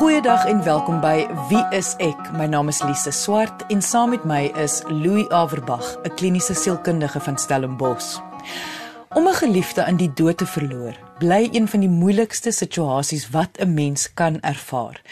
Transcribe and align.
Goeiedag 0.00 0.46
en 0.46 0.62
welkom 0.64 1.00
by 1.00 1.26
Wie 1.50 1.60
is 1.76 1.90
ek? 2.00 2.30
My 2.32 2.46
naam 2.48 2.70
is 2.72 2.78
Lise 2.80 3.10
Swart 3.12 3.66
en 3.68 3.82
saam 3.84 4.14
met 4.14 4.22
my 4.24 4.46
is 4.56 4.78
Louis 4.88 5.28
Averbag, 5.28 5.84
'n 6.08 6.14
kliniese 6.16 6.54
sielkundige 6.54 7.20
van 7.20 7.36
Stellenbosch. 7.38 8.16
Om 9.12 9.28
'n 9.28 9.34
geliefde 9.34 9.84
aan 9.84 9.96
die 9.96 10.12
dood 10.12 10.38
te 10.38 10.46
verloor, 10.46 10.96
bly 11.18 11.48
een 11.52 11.68
van 11.68 11.80
die 11.80 11.88
moeilikste 11.88 12.50
situasies 12.50 13.30
wat 13.30 13.58
'n 13.58 13.74
mens 13.74 14.14
kan 14.14 14.40
ervaar. 14.40 15.02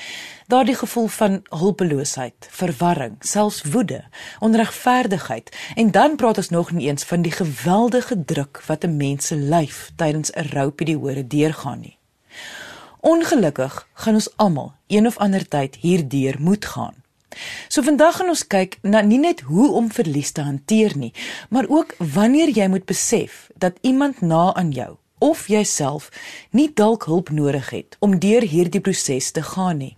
Daardie 0.46 0.76
gevoel 0.76 1.06
van 1.06 1.42
hulpeloosheid, 1.48 2.48
verwarring, 2.50 3.16
selfs 3.20 3.62
woede, 3.62 4.04
onregverdigheid 4.40 5.56
en 5.74 5.90
dan 5.90 6.16
praat 6.16 6.36
ons 6.36 6.48
nog 6.48 6.72
nie 6.72 6.88
eens 6.88 7.04
van 7.04 7.22
die 7.22 7.32
geweldige 7.32 8.24
druk 8.24 8.62
wat 8.66 8.84
'n 8.84 8.96
mens 8.96 9.26
se 9.26 9.36
lyf 9.36 9.92
tydens 9.96 10.30
'n 10.32 10.48
rouperiode 10.52 11.26
deurgaan 11.26 11.80
nie. 11.80 11.97
Ongelukkig 13.00 13.88
gaan 13.94 14.14
ons 14.14 14.36
almal 14.36 14.72
een 14.86 15.06
of 15.06 15.18
ander 15.18 15.48
tyd 15.48 15.76
hierdeur 15.80 16.36
moet 16.38 16.64
gaan. 16.64 16.94
So 17.68 17.82
vandag 17.82 18.16
gaan 18.16 18.28
ons 18.32 18.46
kyk 18.46 18.78
na 18.82 19.00
nie 19.00 19.18
net 19.18 19.40
hoe 19.40 19.70
om 19.72 19.90
verlies 19.92 20.32
te 20.32 20.42
hanteer 20.42 20.96
nie, 20.96 21.12
maar 21.50 21.68
ook 21.68 21.94
wanneer 21.98 22.50
jy 22.50 22.66
moet 22.68 22.84
besef 22.84 23.50
dat 23.54 23.78
iemand 23.80 24.20
na 24.20 24.54
aan 24.54 24.70
jou 24.70 24.96
of 25.18 25.48
jouself 25.48 26.08
nie 26.50 26.70
dalk 26.74 27.04
hulp 27.04 27.30
nodig 27.30 27.70
het 27.70 27.96
om 27.98 28.18
deur 28.18 28.42
hierdie 28.42 28.80
proses 28.80 29.30
te 29.30 29.42
gaan 29.42 29.76
nie. 29.76 29.96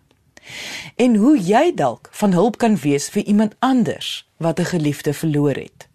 En 0.97 1.17
hoe 1.17 1.37
jy 1.39 1.73
dalk 1.75 2.09
van 2.13 2.33
hulp 2.33 2.59
kan 2.59 2.77
wees 2.77 3.09
vir 3.09 3.23
iemand 3.23 3.55
anders 3.59 4.27
wat 4.37 4.61
'n 4.61 4.73
geliefde 4.75 5.13
verloor 5.13 5.55
het. 5.55 5.89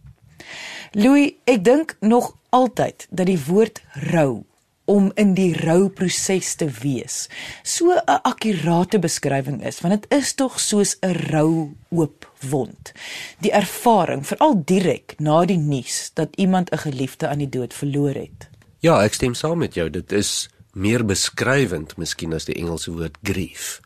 Louis, 0.91 1.33
ek 1.43 1.63
dink 1.63 1.97
nog 1.99 2.37
altyd 2.49 3.07
dat 3.09 3.25
die 3.25 3.39
woord 3.47 3.81
rou 3.93 4.45
om 4.85 5.11
in 5.15 5.33
die 5.33 5.53
rouproses 5.57 6.55
te 6.55 6.67
wees. 6.81 7.27
So 7.63 7.91
'n 7.91 8.21
akkurate 8.21 8.99
beskrywing 8.99 9.63
is, 9.65 9.81
want 9.81 10.01
dit 10.01 10.19
is 10.19 10.33
tog 10.33 10.59
soos 10.59 10.97
'n 11.01 11.13
rou 11.31 11.75
oop 11.89 12.31
wond. 12.49 12.91
Die 13.39 13.51
ervaring, 13.51 14.25
veral 14.27 14.61
direk 14.65 15.15
na 15.19 15.45
die 15.45 15.57
nuus 15.57 16.11
dat 16.13 16.35
iemand 16.35 16.69
'n 16.71 16.77
geliefde 16.77 17.27
aan 17.27 17.37
die 17.37 17.49
dood 17.49 17.73
verloor 17.73 18.13
het. 18.13 18.49
Ja, 18.79 19.03
ek 19.03 19.13
stem 19.13 19.33
saam 19.33 19.57
met 19.57 19.73
jou. 19.73 19.89
Dit 19.89 20.11
is 20.11 20.49
meer 20.73 21.05
beskrywend 21.05 21.97
miskien 21.97 22.33
as 22.33 22.45
die 22.45 22.55
Engelse 22.55 22.91
woord 22.91 23.17
grief 23.23 23.81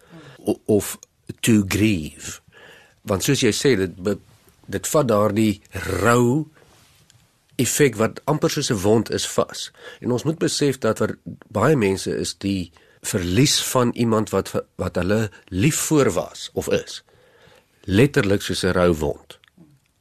o 0.46 0.60
of 0.66 0.98
to 1.40 1.64
grieve. 1.68 2.40
Want 3.02 3.24
soos 3.24 3.42
jy 3.42 3.52
sê, 3.52 3.76
dit 3.78 4.18
dit 4.70 4.88
vat 4.88 5.08
daardie 5.08 5.62
rou 6.02 6.46
effek 7.60 7.96
wat 8.00 8.22
amper 8.26 8.50
soos 8.50 8.72
'n 8.72 8.82
wond 8.82 9.12
is 9.12 9.28
vas. 9.28 9.72
En 10.00 10.12
ons 10.12 10.24
moet 10.24 10.38
besef 10.40 10.78
dat 10.78 10.98
vir 10.98 11.18
baie 11.48 11.76
mense 11.76 12.18
is 12.18 12.38
die 12.38 12.72
verlies 13.02 13.64
van 13.64 13.92
iemand 13.94 14.30
wat 14.30 14.52
wat 14.76 14.96
hulle 14.96 15.30
lief 15.48 15.76
voor 15.76 16.12
was 16.12 16.50
of 16.54 16.70
is 16.70 17.04
letterlik 17.90 18.42
soos 18.42 18.64
'n 18.64 18.72
rou 18.72 18.94
wond. 18.94 19.40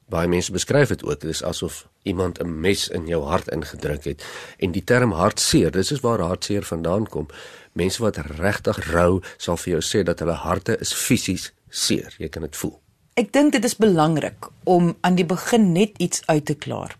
Baie 0.08 0.28
mense 0.28 0.52
beskryf 0.52 0.88
dit 0.88 1.04
ook 1.04 1.20
dis 1.20 1.42
asof 1.42 1.88
iemand 2.02 2.38
'n 2.38 2.60
mes 2.60 2.88
in 2.88 3.06
jou 3.06 3.24
hart 3.24 3.48
ingedruk 3.48 4.04
het 4.04 4.24
en 4.56 4.72
die 4.72 4.84
term 4.84 5.12
hartseer, 5.12 5.70
dis 5.70 5.92
is 5.92 6.00
waar 6.00 6.20
hartseer 6.20 6.62
vandaan 6.62 7.06
kom. 7.06 7.26
Mense 7.72 8.02
wat 8.02 8.16
regtig 8.16 8.92
rou 8.92 9.22
sal 9.36 9.56
vir 9.56 9.70
jou 9.72 9.82
sê 9.82 10.02
dat 10.02 10.18
hulle 10.18 10.32
harte 10.32 10.76
is 10.80 10.92
fisies 10.92 11.52
seer. 11.68 12.14
Jy 12.18 12.28
kan 12.28 12.42
dit 12.42 12.56
voel. 12.56 12.80
Ek 13.14 13.32
dink 13.32 13.52
dit 13.52 13.64
is 13.64 13.76
belangrik 13.76 14.46
om 14.64 14.96
aan 15.00 15.14
die 15.14 15.26
begin 15.26 15.72
net 15.72 15.90
iets 15.98 16.22
uit 16.26 16.44
te 16.44 16.54
klaar. 16.54 16.96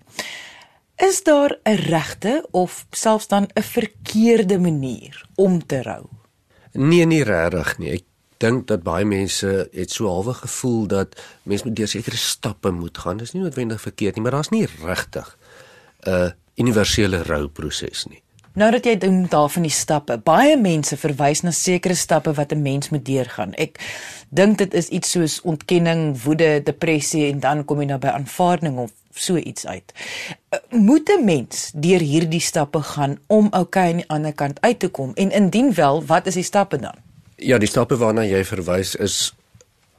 Is 0.98 1.22
daar 1.22 1.58
'n 1.62 1.74
regte 1.74 2.46
of 2.50 2.86
selfs 2.90 3.28
dan 3.28 3.48
'n 3.54 3.62
verkeerde 3.62 4.58
manier 4.58 5.26
om 5.34 5.66
te 5.66 5.82
rou? 5.82 6.06
Nee, 6.72 7.06
nie 7.06 7.22
regtig 7.22 7.78
nie. 7.78 7.90
Ek 7.90 8.04
dink 8.36 8.66
dat 8.66 8.82
baie 8.82 9.04
mense 9.04 9.68
het 9.72 9.90
so 9.90 10.06
halwe 10.06 10.34
gevoel 10.34 10.86
dat 10.86 11.20
mense 11.42 11.66
moet 11.66 11.76
deur 11.76 11.88
sekere 11.88 12.16
stappe 12.16 12.70
moet 12.70 12.98
gaan. 12.98 13.16
Dis 13.16 13.32
nie 13.32 13.42
noodwendig 13.42 13.80
verkeerd 13.80 14.14
nie, 14.14 14.22
maar 14.22 14.32
daar's 14.32 14.48
nie 14.48 14.68
regtig 14.84 15.38
'n 16.06 16.34
universele 16.54 17.22
rouproses 17.22 18.04
nie. 18.04 18.22
Nou 18.58 18.70
dat 18.74 18.86
jy 18.88 18.96
doen 18.98 19.20
daarvan 19.30 19.62
die 19.68 19.70
stappe, 19.70 20.16
baie 20.26 20.56
mense 20.58 20.96
verwys 20.98 21.44
na 21.46 21.52
sekere 21.54 21.94
stappe 21.94 22.32
wat 22.34 22.52
'n 22.52 22.62
mens 22.62 22.88
moet 22.90 23.04
deurgaan. 23.06 23.54
Ek 23.54 23.78
dink 24.28 24.58
dit 24.58 24.74
is 24.74 24.88
iets 24.88 25.10
soos 25.10 25.40
ontkenning, 25.40 26.22
woede, 26.22 26.62
depressie 26.62 27.30
en 27.30 27.40
dan 27.40 27.64
kom 27.64 27.80
jy 27.80 27.86
nou 27.86 27.98
by 27.98 28.08
aanvaarding 28.08 28.78
of 28.78 28.90
so 29.14 29.36
iets 29.36 29.66
uit. 29.66 29.92
Eh, 30.48 30.58
moet 30.70 31.08
'n 31.08 31.24
mens 31.24 31.70
deur 31.74 32.00
hierdie 32.00 32.40
stappe 32.40 32.82
gaan 32.82 33.18
om 33.26 33.48
oukei 33.50 33.90
aan 33.90 33.96
die 33.96 34.08
ander 34.08 34.32
kant 34.32 34.60
uit 34.60 34.78
te 34.78 34.88
kom? 34.88 35.12
En 35.14 35.30
indien 35.30 35.74
wel, 35.74 36.04
wat 36.04 36.26
is 36.26 36.34
die 36.34 36.42
stappe 36.42 36.76
dan? 36.76 36.94
Ja, 37.36 37.58
die 37.58 37.68
stappe 37.68 37.96
waarna 37.96 38.24
jy 38.24 38.44
verwys 38.44 38.94
is 38.94 39.34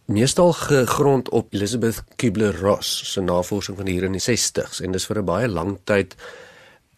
meestal 0.06 0.54
gegrond 0.54 1.30
op 1.30 1.54
Elizabeth 1.54 2.04
Kubler-Ross 2.16 3.12
se 3.12 3.22
navorsing 3.22 3.78
van 3.78 3.88
hier 3.88 4.04
in 4.04 4.12
die 4.12 4.22
60s 4.22 4.82
en 4.82 4.92
dis 4.92 5.06
vir 5.06 5.18
'n 5.18 5.26
baie 5.26 5.48
lang 5.48 5.78
tyd 5.84 6.16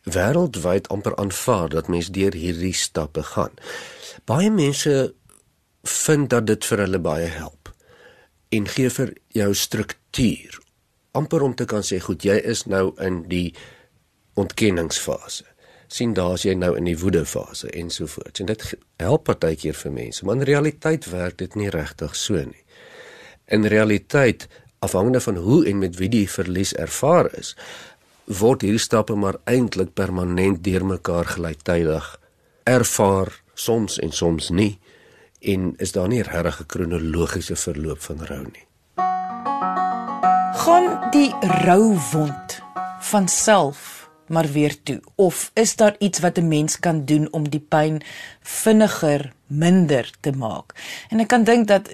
wêreldwyd 0.04 0.88
amper 0.90 1.16
aanvaar 1.16 1.70
dat 1.70 1.88
mens 1.88 2.10
deur 2.12 2.34
hierdie 2.34 2.74
stappe 2.74 3.24
gaan. 3.24 3.54
Baie 4.26 4.52
mense 4.52 5.14
vind 5.84 6.30
dat 6.30 6.48
dit 6.48 6.66
vir 6.66 6.86
hulle 6.86 7.00
baie 7.00 7.28
help 7.30 7.74
en 8.52 8.68
gee 8.68 8.90
vir 8.90 9.14
jou 9.32 9.54
struktuur. 9.56 10.58
Amper 11.12 11.42
om 11.42 11.56
te 11.56 11.66
kan 11.66 11.86
sê 11.86 12.02
goed 12.04 12.26
jy 12.26 12.36
is 12.36 12.66
nou 12.68 12.92
in 13.00 13.24
die 13.32 13.54
ontkenningsfase. 14.40 15.46
Sien 15.92 16.14
daar's 16.16 16.46
jy 16.48 16.56
nou 16.56 16.74
in 16.80 16.88
die 16.88 16.98
woedefase 17.00 17.70
ensovoorts 17.76 18.44
en 18.44 18.50
dit 18.52 18.66
help 19.00 19.26
partykeer 19.28 19.76
vir 19.76 19.96
mense 19.96 20.26
maar 20.26 20.40
in 20.40 20.50
realiteit 20.50 21.08
werk 21.12 21.38
dit 21.38 21.56
nie 21.56 21.70
regtig 21.70 22.16
so 22.16 22.36
nie. 22.36 22.66
In 23.52 23.68
realiteit 23.68 24.48
afhangende 24.82 25.22
van 25.22 25.36
hoe 25.36 25.66
en 25.68 25.78
met 25.78 25.98
wie 26.00 26.10
die 26.10 26.28
verlies 26.30 26.74
ervaar 26.74 27.30
is 27.38 27.56
word 28.40 28.62
hierdie 28.62 28.82
stappe 28.82 29.16
maar 29.16 29.40
eintlik 29.50 29.94
permanent 29.94 30.64
deurmekaar 30.64 31.26
gelyktydig 31.36 32.08
ervaar 32.64 33.34
soms 33.54 34.00
en 34.00 34.12
soms 34.12 34.50
nie 34.50 34.80
en 35.42 35.74
is 35.78 35.92
daar 35.92 36.08
nie 36.08 36.22
regtig 36.22 36.62
'n 36.62 36.66
kronologiese 36.66 37.56
verloop 37.56 38.02
van 38.02 38.26
rou 38.26 38.44
nie. 38.44 38.66
Gaan 40.64 41.12
die 41.12 41.34
rouwond 41.42 42.62
van 43.00 43.28
self 43.28 44.01
maar 44.32 44.48
weer 44.52 44.76
toe? 44.84 45.02
Of 45.16 45.52
is 45.54 45.76
daar 45.76 45.96
iets 46.00 46.20
wat 46.20 46.38
'n 46.38 46.48
mens 46.48 46.80
kan 46.80 47.06
doen 47.06 47.28
om 47.32 47.50
die 47.50 47.66
pyn 47.70 48.02
vinniger 48.42 49.34
minder 49.48 50.12
te 50.20 50.32
maak? 50.32 50.74
En 51.10 51.20
ek 51.20 51.28
kan 51.28 51.44
dink 51.44 51.68
dat 51.68 51.90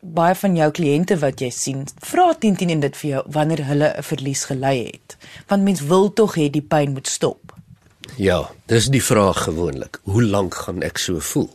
baie 0.00 0.34
van 0.34 0.56
jou 0.56 0.70
kliënte 0.70 1.18
wat 1.18 1.40
jy 1.40 1.50
sien 1.50 1.84
vra 2.02 2.34
teen 2.34 2.56
teen 2.56 2.80
dit 2.80 2.96
vir 2.96 3.10
jou 3.10 3.22
wanneer 3.26 3.64
hulle 3.66 3.94
'n 3.96 4.02
verlies 4.02 4.44
gely 4.44 4.76
het. 4.92 5.16
Want 5.46 5.62
mens 5.62 5.80
wil 5.80 6.12
tog 6.12 6.34
hê 6.34 6.50
die 6.50 6.66
pyn 6.68 6.92
moet 6.92 7.08
stop. 7.08 7.54
Ja 8.16 8.50
dis 8.66 8.86
die 8.86 9.02
vraag 9.02 9.42
gewoonlik. 9.42 10.00
Hoe 10.02 10.22
lank 10.22 10.54
gaan 10.54 10.82
ek 10.82 10.98
so 10.98 11.18
voel? 11.18 11.50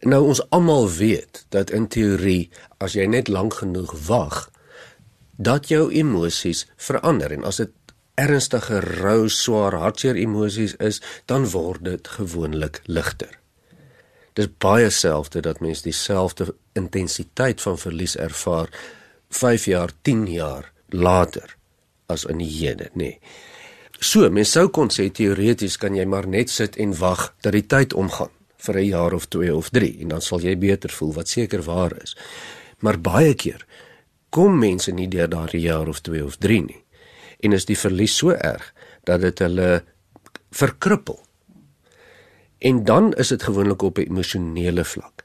Nou 0.00 0.26
ons 0.26 0.50
almal 0.50 0.90
weet 0.90 1.46
dat 1.48 1.70
in 1.70 1.88
teorie 1.88 2.50
as 2.78 2.92
jy 2.92 3.06
net 3.06 3.28
lank 3.28 3.54
genoeg 3.54 3.94
wag 4.06 4.50
dat 5.36 5.68
jou 5.68 5.92
emosies 5.92 6.66
verander. 6.76 7.32
En 7.32 7.44
as 7.44 7.56
dit 7.56 7.70
ernstige 8.14 8.80
rou, 8.80 9.28
swaar, 9.28 9.74
hartseer 9.74 10.16
emosies 10.16 10.76
is, 10.76 11.00
dan 11.26 11.48
word 11.50 11.84
dit 11.84 12.08
gewoonlik 12.08 12.80
ligter. 12.86 13.38
Dis 14.34 14.50
baie 14.58 14.90
selfde 14.90 15.40
dat 15.40 15.60
mens 15.60 15.82
dieselfde 15.82 16.54
intensiteit 16.74 17.60
van 17.62 17.78
verlies 17.78 18.16
ervaar 18.16 18.70
5 19.30 19.64
jaar, 19.64 19.90
10 20.02 20.26
jaar 20.26 20.72
later 20.88 21.56
as 22.06 22.24
in 22.24 22.38
die 22.42 22.50
hede, 22.50 22.90
nê. 22.94 23.14
Nee. 23.14 23.18
So, 24.04 24.26
mens 24.30 24.52
sou 24.52 24.66
kon 24.74 24.90
sê 24.92 25.06
teoreties 25.14 25.78
kan 25.80 25.94
jy 25.96 26.04
maar 26.04 26.26
net 26.28 26.50
sit 26.50 26.76
en 26.82 26.92
wag 26.98 27.30
dat 27.46 27.54
die 27.54 27.66
tyd 27.66 27.94
omgaan 27.94 28.32
vir 28.66 28.76
'n 28.78 28.86
jaar 28.86 29.12
of 29.12 29.26
2 29.28 29.54
of 29.54 29.70
3 29.70 30.00
en 30.00 30.08
dan 30.08 30.20
sal 30.20 30.40
jy 30.40 30.56
beter 30.58 30.90
voel 30.90 31.12
wat 31.12 31.28
seker 31.28 31.62
waar 31.62 32.02
is. 32.02 32.16
Maar 32.78 33.00
baie 33.00 33.34
keer 33.34 33.66
kom 34.30 34.58
mense 34.58 34.92
nie 34.92 35.08
deur 35.08 35.28
daardie 35.28 35.60
jaar 35.60 35.88
of 35.88 36.00
2 36.00 36.24
of 36.24 36.36
3 36.36 36.62
nie. 36.62 36.83
En 37.44 37.52
is 37.52 37.66
die 37.68 37.78
verlies 37.78 38.16
so 38.16 38.32
erg 38.32 38.70
dat 39.04 39.20
dit 39.20 39.42
hulle 39.44 39.84
verkruppel. 40.54 41.20
En 42.64 42.84
dan 42.88 43.12
is 43.20 43.34
dit 43.34 43.42
gewoonlik 43.42 43.82
op 43.82 43.98
'n 43.98 44.08
emosionele 44.08 44.84
vlak 44.84 45.24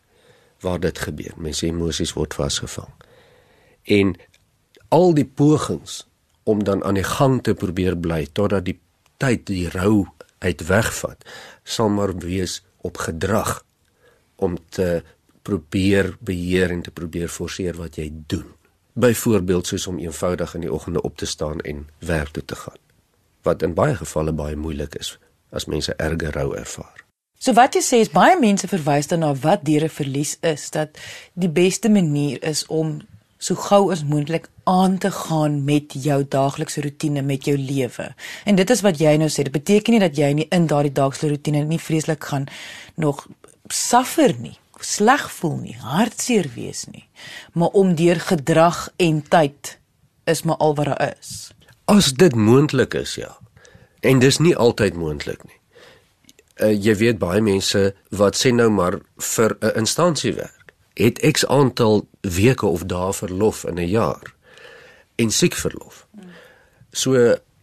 waar 0.59 0.79
dit 0.79 0.99
gebeur. 0.99 1.33
Mense 1.37 1.65
emosies 1.65 2.13
word 2.13 2.33
vasgevang. 2.33 2.93
En 3.83 4.15
al 4.87 5.13
die 5.13 5.25
pogings 5.25 6.07
om 6.43 6.63
dan 6.63 6.83
aan 6.83 6.93
die 6.93 7.03
gang 7.03 7.43
te 7.43 7.53
probeer 7.53 7.97
bly 7.97 8.27
totdat 8.31 8.65
die 8.65 8.79
tyd 9.17 9.45
die 9.45 9.69
rou 9.69 10.07
uit 10.39 10.67
wegvat, 10.67 11.25
sal 11.63 11.89
maar 11.89 12.17
wees 12.17 12.63
op 12.77 12.97
gedrag 12.97 13.63
om 14.35 14.57
te 14.69 15.03
probeer 15.41 16.17
beheer 16.19 16.71
en 16.71 16.81
te 16.81 16.91
probeer 16.91 17.27
forceer 17.27 17.75
wat 17.75 17.95
jy 17.95 18.11
doen 18.11 18.58
byvoorbeeld 18.99 19.67
soos 19.67 19.87
om 19.87 19.99
eenvoudig 19.99 20.55
in 20.55 20.67
die 20.67 20.73
oggende 20.73 21.01
op 21.01 21.17
te 21.17 21.25
staan 21.25 21.59
en 21.59 21.87
werk 21.99 22.29
toe 22.35 22.45
te 22.45 22.55
gaan 22.55 22.79
wat 23.47 23.61
in 23.61 23.73
baie 23.73 23.95
gevalle 23.95 24.33
baie 24.33 24.55
moeilik 24.55 24.95
is 24.95 25.17
as 25.49 25.65
mense 25.65 25.93
erge 25.97 26.31
rou 26.31 26.55
ervaar 26.55 27.05
So 27.39 27.55
wat 27.55 27.77
jy 27.77 27.79
sê 27.79 28.01
is 28.03 28.11
baie 28.11 28.35
mense 28.35 28.67
verwys 28.67 29.07
dan 29.07 29.21
na 29.23 29.31
wat 29.45 29.63
deur 29.63 29.85
'n 29.87 29.95
verlies 29.99 30.37
is 30.41 30.69
dat 30.75 30.99
die 31.33 31.49
beste 31.49 31.89
manier 31.89 32.43
is 32.43 32.65
om 32.67 32.99
so 33.39 33.55
gou 33.55 33.91
as 33.91 34.03
moontlik 34.03 34.49
aan 34.63 34.97
te 34.97 35.11
gaan 35.11 35.63
met 35.63 35.93
jou 35.95 36.19
daaglikse 36.27 36.81
rotine 36.81 37.21
met 37.21 37.45
jou 37.45 37.57
lewe. 37.57 38.13
En 38.45 38.55
dit 38.55 38.69
is 38.69 38.81
wat 38.81 38.99
jy 38.99 39.15
nou 39.17 39.29
sê. 39.29 39.43
Dit 39.47 39.55
beteken 39.55 39.95
nie 39.95 40.03
dat 40.03 40.17
jy 40.17 40.33
nie 40.33 40.47
in 40.51 40.67
daardie 40.67 40.91
daaglikse 40.91 41.29
rotine 41.29 41.63
nie 41.63 41.79
vreeslik 41.79 42.23
gaan 42.23 42.47
nog 42.95 43.27
suffer 43.67 44.35
nie, 44.39 44.57
sleg 44.81 45.31
voel 45.31 45.57
nie, 45.57 45.77
hartseer 45.81 46.49
wees 46.55 46.85
nie, 46.85 47.07
maar 47.53 47.69
om 47.69 47.95
deur 47.95 48.19
gedrag 48.19 48.89
en 48.97 49.21
tyd 49.21 49.77
is 50.25 50.43
maar 50.43 50.57
al 50.57 50.75
wat 50.75 50.85
daar 50.85 51.15
is. 51.19 51.51
As 51.85 52.13
dit 52.13 52.35
moontlik 52.35 52.93
is, 52.93 53.15
ja. 53.15 53.37
En 53.99 54.19
dis 54.19 54.37
nie 54.39 54.55
altyd 54.55 54.95
moontlik 54.95 55.43
nie 55.43 55.59
uh, 56.59 56.71
jy 56.73 56.95
weet 56.99 57.19
baie 57.21 57.41
mense 57.43 57.89
wat 58.15 58.37
sê 58.39 58.51
nou 58.55 58.69
maar 58.69 58.99
vir 59.33 59.57
'n 59.61 59.77
instansie 59.83 60.33
werk 60.33 60.73
het 60.99 61.19
x 61.23 61.45
aantal 61.45 62.07
weke 62.21 62.65
of 62.65 62.85
dae 62.85 63.13
verlof 63.13 63.63
in 63.63 63.79
'n 63.79 63.87
jaar 63.87 64.35
en 65.15 65.31
siek 65.31 65.55
verlof. 65.55 66.07
So 66.91 67.13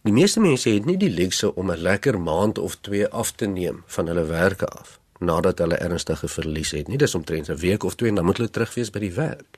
die 0.03 0.13
meeste 0.13 0.39
mense 0.39 0.69
het 0.69 0.85
nie 0.85 0.97
die 0.97 1.09
luukse 1.09 1.55
om 1.55 1.71
'n 1.71 1.81
lekker 1.81 2.19
maand 2.19 2.57
of 2.57 2.77
2 2.81 3.09
af 3.09 3.31
te 3.31 3.45
neem 3.45 3.83
van 3.85 4.07
hulle 4.07 4.25
werke 4.25 4.65
af 4.65 4.99
nadat 5.19 5.59
hulle 5.59 5.75
ernstige 5.75 6.27
verlies 6.27 6.71
het. 6.71 6.87
Nie 6.87 6.97
dis 6.97 7.15
omtrent 7.15 7.49
'n 7.49 7.55
week 7.55 7.83
of 7.83 7.95
2 7.95 8.09
en 8.09 8.15
dan 8.15 8.25
moet 8.25 8.37
hulle 8.37 8.49
terug 8.49 8.73
wees 8.73 8.89
by 8.89 8.99
die 8.99 9.13
werk. 9.13 9.57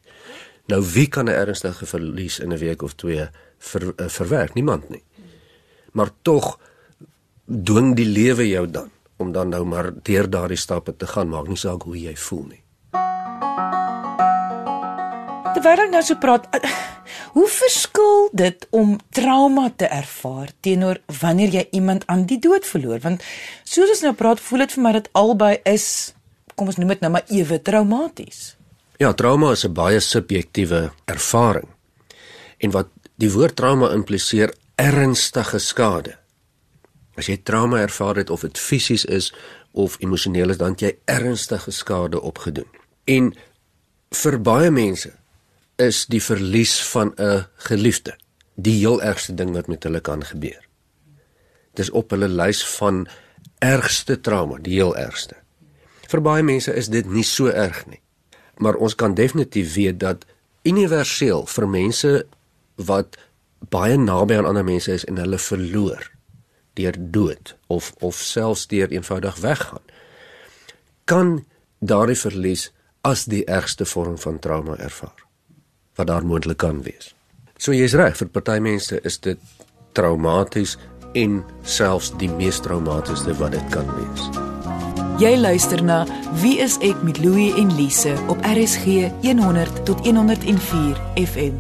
Nou 0.68 0.84
wie 0.94 1.08
kan 1.08 1.26
'n 1.26 1.34
ernstige 1.34 1.86
verlies 1.86 2.40
in 2.40 2.54
'n 2.54 2.58
week 2.58 2.82
of 2.82 2.94
2 2.94 3.30
ver, 3.58 3.94
uh, 3.98 4.08
verwerk? 4.08 4.54
Niemand 4.54 4.90
nie. 4.90 5.04
Maar 5.92 6.10
tog 6.22 6.60
dwing 7.64 7.96
die 7.96 8.06
lewe 8.06 8.48
jou 8.48 8.70
dan 8.70 8.92
om 9.18 9.32
dan 9.32 9.50
nou 9.50 9.66
maar 9.66 9.92
deur 10.04 10.30
daardie 10.30 10.58
stappe 10.58 10.96
te 10.96 11.08
gaan, 11.08 11.30
maak 11.30 11.48
nie 11.48 11.58
saak 11.58 11.82
hoe 11.82 12.02
jy 12.02 12.16
voel 12.16 12.46
nie. 12.48 12.64
Terwyl 15.60 15.82
ek 15.84 15.90
nou 15.92 16.00
so 16.08 16.16
praat, 16.16 16.46
eh, 16.56 16.70
hoe 17.36 17.48
verskil 17.52 18.30
dit 18.32 18.62
om 18.72 18.94
trauma 19.12 19.66
te 19.76 19.90
ervaar 19.92 20.54
teenoor 20.64 21.02
wanneer 21.20 21.52
jy 21.52 21.64
iemand 21.76 22.06
aan 22.08 22.24
die 22.30 22.38
dood 22.40 22.64
verloor? 22.64 23.02
Want 23.04 23.26
soos 23.68 23.92
ons 23.92 24.06
nou 24.06 24.14
praat, 24.16 24.40
voel 24.40 24.64
dit 24.64 24.72
vir 24.72 24.84
my 24.86 24.94
dat 24.96 25.10
albei 25.12 25.58
is, 25.68 26.14
kom 26.56 26.72
ons 26.72 26.80
noem 26.80 26.96
dit 26.96 27.04
nou 27.04 27.12
maar 27.12 27.28
ewe 27.28 27.60
traumaties. 27.60 28.56
Ja, 29.04 29.12
trauma 29.12 29.52
is 29.52 29.66
'n 29.66 29.74
baie 29.74 30.00
subjektiewe 30.00 30.92
ervaring. 31.06 31.68
En 32.60 32.72
wat 32.72 32.88
die 33.18 33.32
woord 33.32 33.56
trauma 33.56 33.92
impliseer 33.92 34.56
ernstige 34.78 35.60
skade. 35.60 36.16
As 37.18 37.28
jy 37.28 37.38
trauma 37.44 37.80
ervaar 37.80 38.16
het 38.16 38.30
of 38.30 38.42
dit 38.42 38.58
fisies 38.58 39.06
is 39.06 39.34
of 39.74 39.98
emosioneel 40.00 40.50
is, 40.50 40.58
dan 40.58 40.74
jy 40.78 40.96
ernstige 41.06 41.72
skade 41.72 42.22
opgedoen. 42.22 42.68
En 43.04 43.36
vir 44.10 44.42
baie 44.42 44.72
mense 44.72 45.19
is 45.80 46.06
die 46.12 46.22
verlies 46.22 46.76
van 46.92 47.14
'n 47.18 47.46
geliefde 47.70 48.18
die 48.56 48.78
heel 48.80 49.02
ergste 49.02 49.34
ding 49.34 49.54
wat 49.56 49.68
met 49.68 49.84
hulle 49.84 50.00
kan 50.00 50.24
gebeur. 50.24 50.68
Dis 51.74 51.90
op 51.90 52.10
hulle 52.12 52.28
lys 52.28 52.66
van 52.78 53.08
ergste 53.60 54.22
trauma, 54.22 54.58
die 54.58 54.74
heel 54.74 54.98
ergste. 54.98 55.36
Vir 56.08 56.22
baie 56.22 56.44
mense 56.44 56.74
is 56.74 56.88
dit 56.88 57.06
nie 57.06 57.24
so 57.24 57.48
erg 57.48 57.86
nie. 57.88 58.02
Maar 58.58 58.76
ons 58.76 58.96
kan 58.96 59.14
definitief 59.14 59.74
weet 59.74 60.00
dat 60.00 60.26
universeel 60.64 61.46
vir 61.46 61.68
mense 61.68 62.26
wat 62.76 63.18
baie 63.70 63.98
naby 63.98 64.36
aan 64.36 64.46
ander 64.46 64.64
mense 64.64 64.92
is 64.92 65.06
en 65.06 65.18
hulle 65.18 65.38
verloor, 65.38 66.12
deur 66.74 66.96
dood 66.98 67.56
of 67.68 67.94
of 68.00 68.16
selfs 68.16 68.68
deur 68.68 68.92
eenvoudig 68.92 69.36
weggaan 69.36 69.84
kan 71.10 71.46
daardie 71.80 72.20
verlies 72.20 72.70
as 73.02 73.26
die 73.26 73.46
ergste 73.50 73.86
vorm 73.86 74.18
van 74.22 74.40
trauma 74.40 74.78
ervaar 74.78 75.29
wat 76.00 76.10
daar 76.10 76.26
moontlik 76.26 76.62
kan 76.64 76.82
wees. 76.88 77.14
So 77.60 77.76
jy's 77.76 77.94
reg, 78.00 78.16
vir 78.18 78.32
party 78.32 78.58
mense 78.64 79.02
is 79.04 79.20
dit 79.20 79.40
traumaties 79.98 80.78
en 81.20 81.42
selfs 81.68 82.14
die 82.22 82.30
mees 82.32 82.62
traumatiese 82.64 83.36
wat 83.42 83.54
dit 83.58 83.74
kan 83.74 83.88
wees. 83.98 84.30
Jy 85.20 85.36
luister 85.36 85.84
na 85.84 86.06
Wie 86.40 86.58
is 86.64 86.78
ek 86.86 87.04
met 87.04 87.20
Louie 87.20 87.52
en 87.60 87.74
Lise 87.76 88.16
op 88.32 88.40
RSG 88.48 89.10
100 89.26 89.86
tot 89.86 90.00
104 90.08 91.02
FM. 91.20 91.56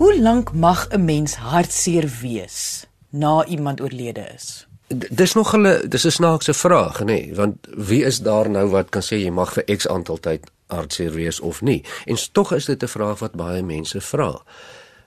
Hoe 0.00 0.14
lank 0.20 0.52
mag 0.52 0.88
'n 0.90 1.04
mens 1.04 1.34
hartseer 1.34 2.08
wees? 2.22 2.86
na 3.16 3.44
iemand 3.44 3.80
oorlede 3.80 4.26
is? 4.34 4.66
Dis 5.10 5.32
nog 5.34 5.56
'n 5.56 5.88
dis 5.88 6.04
'n 6.06 6.10
snaakse 6.10 6.54
vraag, 6.54 7.00
nê, 7.00 7.04
nee, 7.04 7.34
want 7.34 7.56
wie 7.76 8.04
is 8.04 8.20
daar 8.20 8.50
nou 8.50 8.68
wat 8.68 8.88
kan 8.88 9.02
sê 9.02 9.16
jy 9.16 9.30
mag 9.30 9.52
vir 9.52 9.64
X 9.76 9.88
aantal 9.88 10.18
tyd 10.18 10.50
hartseer 10.66 11.12
wees 11.12 11.40
of 11.40 11.62
nie? 11.62 11.84
En 12.04 12.16
tog 12.32 12.52
is 12.52 12.64
dit 12.64 12.82
'n 12.82 12.88
vraag 12.88 13.18
wat 13.18 13.32
baie 13.32 13.62
mense 13.62 14.00
vra. 14.00 14.42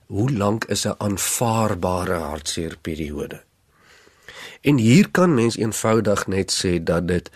Hoe 0.05 0.31
lank 0.31 0.65
is 0.65 0.85
'n 0.85 0.95
aanvaarbare 0.97 2.13
hartseer 2.13 2.77
periode? 2.81 3.43
En 4.61 4.77
hier 4.77 5.09
kan 5.11 5.33
mens 5.33 5.57
eenvoudig 5.57 6.27
net 6.27 6.65
sê 6.65 6.83
dat 6.83 7.07
dit 7.07 7.29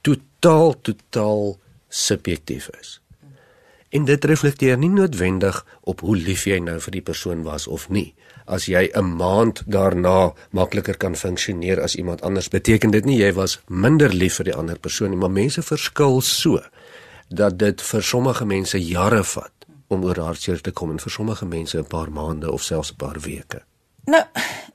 totaal 0.00 0.80
totaal 0.80 1.58
subjektief 1.88 2.68
is. 2.80 3.00
En 3.88 4.04
dit 4.04 4.24
reflekteer 4.24 4.78
nie 4.78 4.90
noodwendig 4.90 5.66
op 5.80 6.00
hoe 6.00 6.16
lief 6.16 6.44
jy 6.44 6.58
nou 6.58 6.80
vir 6.80 6.92
die 6.92 7.02
persoon 7.02 7.42
was 7.42 7.66
of 7.66 7.88
nie 7.88 8.14
as 8.48 8.66
jy 8.66 8.88
'n 8.94 9.16
maand 9.16 9.62
daarna 9.66 10.32
makliker 10.50 10.96
kan 10.96 11.16
funksioneer 11.16 11.80
as 11.80 11.96
iemand 11.96 12.22
anders, 12.22 12.48
beteken 12.48 12.90
dit 12.90 13.04
nie 13.04 13.18
jy 13.18 13.32
was 13.32 13.60
minder 13.68 14.12
lief 14.12 14.34
vir 14.34 14.44
die 14.44 14.54
ander 14.54 14.78
persoon 14.78 15.10
nie, 15.10 15.18
maar 15.18 15.30
mense 15.30 15.62
verskil 15.62 16.20
so 16.20 16.60
dat 17.28 17.58
dit 17.58 17.82
vir 17.82 18.02
sommige 18.02 18.44
mense 18.44 18.78
jare 18.84 19.24
vat 19.24 19.66
om 19.88 20.04
oor 20.04 20.18
hartseer 20.20 20.60
te 20.60 20.70
kom 20.70 20.90
en 20.90 21.00
vir 21.00 21.10
sommige 21.10 21.46
mense 21.46 21.78
'n 21.78 21.84
paar 21.84 22.10
maande 22.10 22.52
of 22.52 22.62
selfs 22.62 22.92
'n 22.92 22.96
paar 22.96 23.20
weke. 23.20 23.62
Nou, 24.04 24.24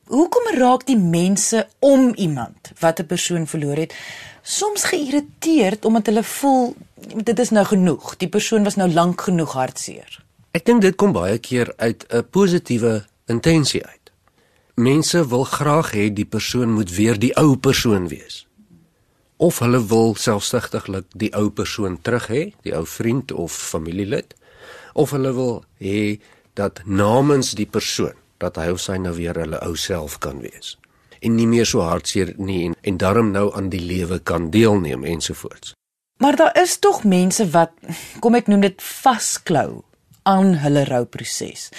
hoekom 0.07 0.55
raak 0.57 0.85
die 0.85 0.97
mense 0.97 1.67
om 1.79 2.13
iemand 2.15 2.71
wat 2.79 2.99
'n 2.99 3.05
persoon 3.05 3.47
verloor 3.47 3.75
het 3.75 3.95
soms 4.41 4.83
geïrriteerd 4.83 5.85
omdat 5.85 6.05
hulle 6.05 6.23
voel 6.23 6.75
dit 7.23 7.39
is 7.39 7.49
nou 7.49 7.65
genoeg, 7.65 8.17
die 8.17 8.29
persoon 8.29 8.63
was 8.63 8.75
nou 8.75 8.91
lank 8.91 9.21
genoeg 9.21 9.53
hartseer? 9.53 10.23
Ek 10.51 10.65
dink 10.65 10.81
dit 10.81 10.95
kom 10.95 11.11
baie 11.11 11.37
keer 11.37 11.73
uit 11.77 12.05
'n 12.09 12.25
positiewe 12.29 13.05
intensie 13.25 13.85
uit. 13.85 14.11
Mense 14.75 15.27
wil 15.27 15.43
graag 15.43 15.91
hê 15.93 16.13
die 16.13 16.25
persoon 16.25 16.71
moet 16.71 16.95
weer 16.95 17.19
die 17.19 17.35
ou 17.35 17.57
persoon 17.57 18.07
wees. 18.07 18.47
Of 19.43 19.59
hulle 19.59 19.81
wil 19.91 20.15
selfsugtiglik 20.15 21.09
die 21.19 21.33
ou 21.35 21.49
persoon 21.51 21.97
terug 22.01 22.29
hê, 22.31 22.43
die 22.63 22.75
ou 22.77 22.85
vriend 22.87 23.33
of 23.35 23.51
familielid, 23.51 24.37
of 24.95 25.11
hulle 25.11 25.33
wil 25.35 25.57
hê 25.83 26.21
dat 26.55 26.79
namens 26.85 27.51
die 27.59 27.67
persoon 27.67 28.15
dat 28.39 28.55
hy 28.61 28.69
of 28.71 28.79
sy 28.83 28.95
nou 29.01 29.15
weer 29.17 29.35
hulle 29.39 29.59
ou 29.65 29.75
self 29.79 30.19
kan 30.23 30.39
wees 30.43 30.77
en 31.23 31.35
nie 31.35 31.47
meer 31.47 31.67
so 31.67 31.83
hartseer 31.85 32.33
nie 32.37 32.65
en, 32.67 32.75
en 32.81 32.99
daarom 32.99 33.31
nou 33.31 33.47
aan 33.55 33.69
die 33.73 33.81
lewe 33.81 34.19
kan 34.19 34.49
deelneem 34.51 35.05
ensovoorts. 35.07 35.73
Maar 36.21 36.35
daar 36.35 36.61
is 36.61 36.77
tog 36.79 37.03
mense 37.03 37.47
wat 37.55 37.71
kom 38.23 38.35
ek 38.39 38.51
noem 38.51 38.63
dit 38.67 38.83
vasklou 38.83 39.83
aan 40.29 40.53
hulle 40.63 40.85
rouproses. 40.87 41.69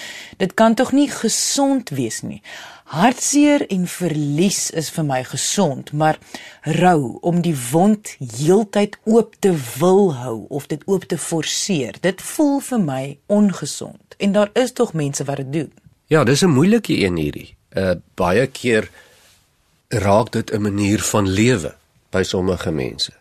Dit 0.40 0.52
kan 0.58 0.74
tog 0.76 0.92
nie 0.92 1.08
gesond 1.08 1.94
wees 1.96 2.20
nie. 2.24 2.42
Hartseer 2.84 3.64
en 3.72 3.86
verlies 3.88 4.68
is 4.76 4.90
vir 4.92 5.06
my 5.08 5.22
gesond, 5.24 5.92
maar 5.92 6.18
rou 6.76 7.16
om 7.24 7.40
die 7.42 7.56
wond 7.70 8.10
heeltyd 8.20 8.98
oop 9.08 9.38
te 9.40 9.54
wil 9.78 10.12
hou 10.14 10.44
of 10.52 10.68
dit 10.68 10.82
oop 10.84 11.06
te 11.08 11.16
forceer, 11.18 11.96
dit 12.04 12.20
voel 12.34 12.60
vir 12.60 12.82
my 12.84 13.04
ongesond. 13.26 14.18
En 14.18 14.36
daar 14.36 14.52
is 14.52 14.76
tog 14.76 14.92
mense 14.92 15.24
wat 15.24 15.40
dit 15.40 15.52
doen. 15.52 15.72
Ja, 16.12 16.24
dis 16.24 16.44
'n 16.44 16.52
moeilike 16.52 16.96
een 16.96 17.16
hierdie. 17.16 17.56
Uh 17.72 17.94
baie 18.14 18.46
keer 18.46 18.90
raak 19.88 20.32
dit 20.32 20.52
'n 20.52 20.62
manier 20.62 21.00
van 21.00 21.28
lewe 21.28 21.74
by 22.10 22.22
sommige 22.22 22.70
mense. 22.70 23.12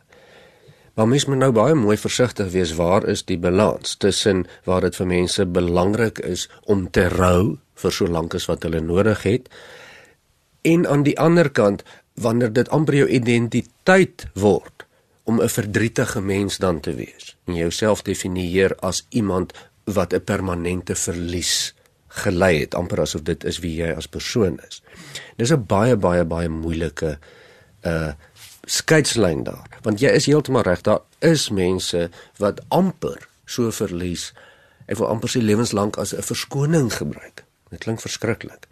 Maar 0.93 1.08
mens 1.08 1.25
moet 1.25 1.38
nou 1.38 1.51
baie 1.51 1.74
mooi 1.74 1.98
versigtig 1.98 2.51
wees 2.51 2.75
waar 2.75 3.08
is 3.08 3.25
die 3.25 3.38
balans 3.38 3.96
tussen 3.96 4.46
waar 4.63 4.82
dit 4.82 4.96
vir 4.96 5.08
mense 5.08 5.46
belangrik 5.46 6.20
is 6.20 6.50
om 6.63 6.89
te 6.91 7.08
rou 7.08 7.58
vir 7.75 7.92
so 7.92 8.08
lank 8.08 8.34
as 8.34 8.46
wat 8.46 8.63
hulle 8.63 8.82
nodig 8.82 9.24
het 9.24 9.50
en 10.62 10.88
aan 10.88 11.03
die 11.03 11.20
ander 11.20 11.50
kant 11.50 11.84
wanneer 12.13 12.53
dit 12.53 12.70
amper 12.70 12.96
jou 12.96 13.08
identiteit 13.08 14.27
word 14.34 14.86
om 15.24 15.42
'n 15.42 15.50
verdrietige 15.50 16.22
mens 16.22 16.58
dan 16.58 16.80
te 16.80 16.96
wees 16.96 17.36
en 17.46 17.56
jouself 17.56 18.01
definieer 18.01 18.75
as 18.80 19.06
iemand 19.10 19.53
wat 19.84 20.13
'n 20.13 20.24
permanente 20.24 20.96
verlies 20.96 21.74
gelei 22.08 22.60
het 22.60 22.75
amper 22.75 23.01
asof 23.01 23.22
dit 23.22 23.44
is 23.44 23.60
wie 23.60 23.75
jy 23.82 23.94
as 23.96 24.08
persoon 24.08 24.60
is. 24.68 24.82
Dis 25.38 25.51
'n 25.51 25.65
baie 25.65 25.96
baie 25.98 26.25
baie 26.25 26.50
moeilike 26.50 27.18
uh 27.82 28.13
skeidslyn 28.65 29.44
daar. 29.44 29.68
Want 29.82 30.00
jy 30.00 30.10
is 30.10 30.25
heeltemal 30.25 30.63
reg, 30.63 30.82
daar 30.82 31.01
is 31.20 31.50
mense 31.50 32.10
wat 32.38 32.62
amper 32.68 33.27
so 33.46 33.72
verlies. 33.72 34.34
Ek 34.86 34.98
wil 34.98 35.08
amper 35.08 35.30
sy 35.30 35.39
lewenslank 35.39 35.98
as 35.98 36.13
'n 36.13 36.22
verskoning 36.22 36.94
gebruik. 36.94 37.44
Dit 37.74 37.82
klink 37.84 38.01
verskriklik. 38.01 38.68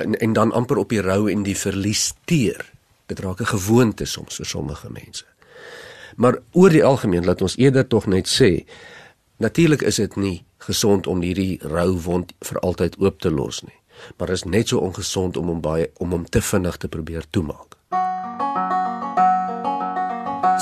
En 0.00 0.16
en 0.16 0.32
dan 0.32 0.52
amper 0.52 0.80
op 0.80 0.88
die 0.88 1.02
rou 1.04 1.28
en 1.30 1.42
die 1.44 1.56
verlies 1.56 2.12
teer. 2.24 2.72
Dit 3.06 3.20
raak 3.20 3.40
'n 3.40 3.52
gewoonte 3.52 4.04
soms 4.04 4.36
vir 4.36 4.46
sommige 4.46 4.90
mense. 4.90 5.24
Maar 6.16 6.38
oor 6.52 6.70
die 6.70 6.84
algemeen 6.84 7.24
laat 7.24 7.42
ons 7.42 7.56
eerder 7.56 7.86
tog 7.86 8.06
net 8.06 8.28
sê 8.28 8.64
natuurlik 9.36 9.82
is 9.82 9.96
dit 9.96 10.16
nie 10.16 10.44
gesond 10.58 11.06
om 11.06 11.20
hierdie 11.20 11.58
rou 11.62 12.00
wond 12.00 12.32
vir 12.40 12.58
altyd 12.58 12.96
oop 12.98 13.20
te 13.20 13.30
los 13.30 13.62
nie. 13.62 13.78
Maar 14.16 14.28
is 14.28 14.42
net 14.42 14.68
so 14.68 14.78
ongesond 14.78 15.36
om 15.36 15.46
hom 15.46 15.60
baie 15.60 15.90
om 15.98 16.10
hom 16.10 16.24
te 16.24 16.42
vinnig 16.42 16.76
te 16.76 16.88
probeer 16.88 17.24
toemaak. 17.30 17.76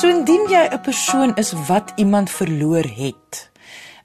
So 0.00 0.08
indien 0.08 0.48
jy 0.50 0.68
'n 0.72 0.80
persoon 0.80 1.36
is 1.36 1.52
wat 1.68 1.92
iemand 1.96 2.30
verloor 2.30 2.84
het, 2.84 3.50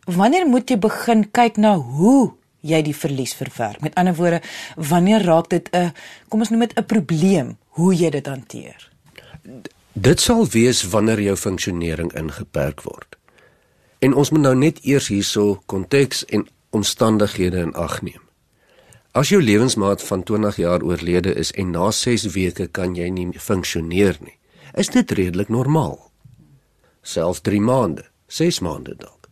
wanneer 0.05 0.47
moet 0.47 0.69
jy 0.69 0.77
begin 0.77 1.31
kyk 1.31 1.57
na 1.57 1.75
hoe 1.75 2.33
jy 2.61 2.81
die 2.81 2.95
verlies 2.95 3.33
verwerk? 3.33 3.81
Met 3.81 3.95
ander 3.95 4.15
woorde, 4.15 4.41
wanneer 4.75 5.23
raak 5.23 5.49
dit 5.49 5.69
'n 5.73 5.93
kom 6.29 6.39
ons 6.39 6.49
noem 6.49 6.59
dit 6.59 6.77
'n 6.77 6.85
probleem, 6.85 7.57
hoe 7.67 7.95
jy 7.95 8.09
dit 8.09 8.27
hanteer? 8.27 8.89
Dit 9.93 10.19
sal 10.19 10.47
wees 10.47 10.83
wanneer 10.83 11.21
jou 11.21 11.35
funksionering 11.35 12.13
ingeperk 12.13 12.81
word. 12.81 13.17
En 13.99 14.13
ons 14.13 14.29
moet 14.29 14.41
nou 14.41 14.55
net 14.55 14.79
eers 14.83 15.07
hierso 15.07 15.61
konteks 15.65 16.25
en 16.25 16.47
omstandighede 16.69 17.57
in 17.57 17.73
ag 17.73 18.01
neem. 18.01 18.21
As 19.17 19.29
jou 19.29 19.41
lewensmaat 19.41 20.03
van 20.03 20.23
20 20.23 20.55
jaar 20.55 20.83
oorlede 20.85 21.33
is 21.33 21.51
en 21.51 21.71
na 21.71 21.91
6 21.91 22.27
weke 22.35 22.67
kan 22.67 22.95
jy 22.95 23.09
nie 23.09 23.31
funksioneer 23.33 24.19
nie, 24.21 24.35
is 24.77 24.91
dit 24.93 25.11
redelik 25.11 25.49
normaal. 25.49 25.97
Selfs 27.01 27.41
3 27.41 27.61
maande, 27.61 28.05
6 28.27 28.59
maande 28.59 28.93
dalk. 28.99 29.29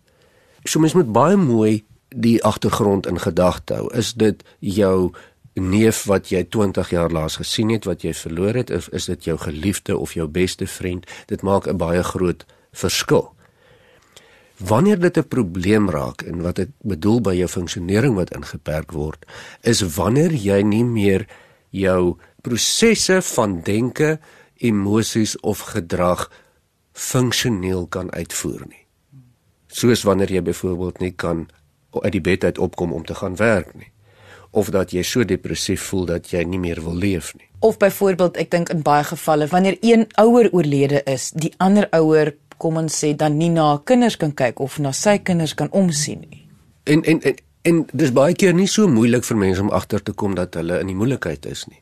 So 0.64 0.80
mens 0.80 0.96
moet 0.98 1.12
baie 1.14 1.38
mooi 1.38 1.84
die 2.10 2.44
agtergrond 2.44 3.08
in 3.08 3.20
gedagte 3.20 3.74
hou. 3.74 3.94
Is 3.94 4.14
dit 4.14 4.44
jou 4.60 5.12
neef 5.54 6.04
wat 6.04 6.30
jy 6.30 6.44
20 6.44 6.90
jaar 6.90 7.12
laas 7.12 7.38
gesien 7.40 7.70
het 7.72 7.86
wat 7.88 8.04
jy 8.04 8.14
verloor 8.14 8.54
het 8.54 8.72
of 8.72 8.90
is 8.92 9.06
dit 9.06 9.24
jou 9.24 9.38
geliefde 9.40 9.98
of 9.98 10.14
jou 10.14 10.28
beste 10.28 10.68
vriend? 10.68 11.08
Dit 11.28 11.42
maak 11.42 11.68
'n 11.68 11.78
baie 11.78 12.04
groot 12.04 12.46
verskil. 12.72 13.34
Wanneer 14.58 15.00
dit 15.00 15.18
'n 15.18 15.28
probleem 15.28 15.90
raak 15.90 16.22
en 16.22 16.42
wat 16.42 16.60
ek 16.60 16.70
bedoel 16.82 17.22
by 17.22 17.36
jou 17.36 17.48
funksionering 17.48 18.16
wat 18.16 18.36
ingeperk 18.36 18.92
word, 18.92 19.26
is 19.62 19.82
wanneer 19.82 20.32
jy 20.32 20.62
nie 20.62 20.84
meer 20.84 21.28
jou 21.70 22.18
prosesse 22.42 23.22
van 23.22 23.62
denke, 23.62 24.20
emosies 24.58 25.40
of 25.40 25.60
gedrag 25.60 26.32
funksioneel 26.94 27.88
kan 27.88 28.12
uitvoer 28.12 28.64
nie. 28.68 28.86
Soos 29.68 30.04
wanneer 30.04 30.32
jy 30.32 30.42
byvoorbeeld 30.42 31.00
nie 31.00 31.12
kan 31.12 31.48
uit 32.04 32.12
die 32.12 32.22
bed 32.22 32.44
uit 32.44 32.58
opkom 32.58 32.94
om 32.94 33.06
te 33.06 33.16
gaan 33.16 33.36
werk 33.36 33.76
nie 33.76 33.92
of 34.56 34.72
dat 34.72 34.94
jy 34.96 35.04
so 35.04 35.26
depressief 35.28 35.84
voel 35.90 36.06
dat 36.10 36.32
jy 36.32 36.44
nie 36.48 36.60
meer 36.62 36.80
wil 36.84 36.96
leef 36.96 37.34
nie. 37.36 37.48
Of 37.66 37.78
byvoorbeeld, 37.82 38.38
ek 38.40 38.52
dink 38.54 38.72
in 38.72 38.84
baie 38.86 39.04
gevalle 39.04 39.50
wanneer 39.52 39.78
een 39.84 40.06
ouer 40.22 40.48
oorlede 40.56 41.02
is, 41.12 41.32
die 41.36 41.52
ander 41.64 41.90
ouer 41.96 42.36
kom 42.62 42.80
ons 42.80 42.96
sê 43.04 43.12
dan 43.20 43.36
nie 43.40 43.52
na 43.52 43.74
kinders 43.84 44.16
kan 44.22 44.32
kyk 44.32 44.62
of 44.64 44.78
na 44.80 44.94
sy 44.96 45.18
kinders 45.20 45.56
kan 45.60 45.72
omsien 45.76 46.24
nie. 46.30 46.46
En 46.88 47.04
en 47.04 47.20
en, 47.22 47.42
en 47.68 47.82
dis 47.92 48.14
baie 48.16 48.38
keer 48.38 48.56
nie 48.56 48.70
so 48.72 48.88
moeilik 48.88 49.28
vir 49.28 49.42
mense 49.42 49.66
om 49.66 49.74
agter 49.76 50.04
te 50.04 50.16
kom 50.16 50.38
dat 50.40 50.56
hulle 50.56 50.80
in 50.80 50.94
die 50.94 50.96
moeilikheid 50.96 51.50
is 51.52 51.66
nie. 51.68 51.82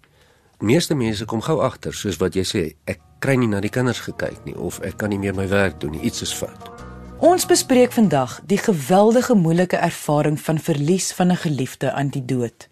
Meeste 0.63 0.95
mense 0.95 1.27
kom 1.29 1.43
gou 1.43 1.59
agter, 1.61 1.93
soos 1.93 2.17
wat 2.23 2.39
jy 2.39 2.47
sê, 2.47 2.63
ek 2.89 3.03
kry 3.21 3.35
nie 3.37 3.51
na 3.51 3.61
die 3.61 3.71
kinders 3.73 4.01
gekyk 4.07 4.47
nie 4.47 4.55
of 4.55 4.81
ek 4.81 4.97
kan 4.97 5.13
nie 5.13 5.21
meer 5.21 5.35
my 5.37 5.45
werk 5.51 5.77
doen 5.83 5.93
nie, 5.93 6.01
iets 6.07 6.25
is 6.25 6.33
fout. 6.33 6.92
Ons 7.23 7.45
bespreek 7.47 7.93
vandag 7.95 8.33
die 8.51 8.57
geweldige 8.59 9.31
moeilike 9.39 9.77
ervaring 9.79 10.35
van 10.43 10.57
verlies 10.59 11.11
van 11.15 11.31
'n 11.31 11.35
geliefde 11.35 11.91
aan 11.91 12.07
die 12.07 12.25
dood. 12.25 12.67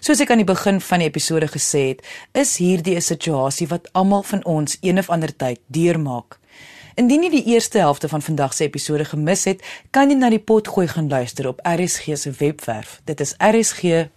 Soos 0.00 0.20
ek 0.20 0.30
aan 0.30 0.44
die 0.44 0.52
begin 0.54 0.80
van 0.80 0.98
die 0.98 1.08
episode 1.08 1.48
gesê 1.48 1.88
het, 1.88 2.06
is 2.32 2.56
hierdie 2.56 2.96
'n 2.96 3.00
situasie 3.00 3.66
wat 3.68 3.88
almal 3.92 4.22
van 4.22 4.44
ons 4.44 4.76
een 4.80 4.98
of 4.98 5.10
ander 5.10 5.36
tyd 5.36 5.60
deurmaak. 5.66 6.38
Indien 6.94 7.22
jy 7.22 7.30
die 7.30 7.44
eerste 7.44 7.78
helfte 7.78 8.08
van 8.08 8.22
vandag 8.22 8.54
se 8.54 8.64
episode 8.64 9.04
gemis 9.04 9.44
het, 9.44 9.62
kan 9.90 10.10
jy 10.10 10.16
na 10.16 10.30
die 10.30 10.38
potgooi 10.38 10.88
gaan 10.88 11.08
luister 11.08 11.48
op 11.48 11.60
RSG 11.62 12.16
se 12.16 12.30
webwerf. 12.30 13.00
Dit 13.04 13.20
is 13.20 13.34
rsg.co.za. 13.38 14.10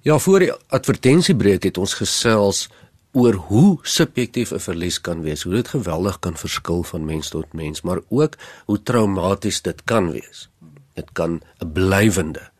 Ja, 0.00 0.18
voor 0.18 0.38
die 0.38 0.52
advertensiebreek 0.68 1.62
het 1.62 1.78
ons 1.78 1.94
gesels 1.94 2.68
oor 3.14 3.34
hoe 3.48 3.78
subjektief 3.82 4.50
'n 4.52 4.58
verlies 4.58 5.00
kan 5.00 5.22
wees, 5.22 5.42
hoe 5.42 5.54
dit 5.54 5.68
geweldig 5.68 6.18
kan 6.18 6.36
verskil 6.36 6.82
van 6.82 7.04
mens 7.04 7.28
tot 7.28 7.52
mens, 7.52 7.82
maar 7.82 8.00
ook 8.08 8.34
hoe 8.66 8.82
traumaties 8.82 9.62
dit 9.62 9.84
kan 9.84 10.10
wees. 10.10 10.48
Dit 10.94 11.12
kan 11.12 11.40
'n 11.58 11.72
blywende 11.72 12.50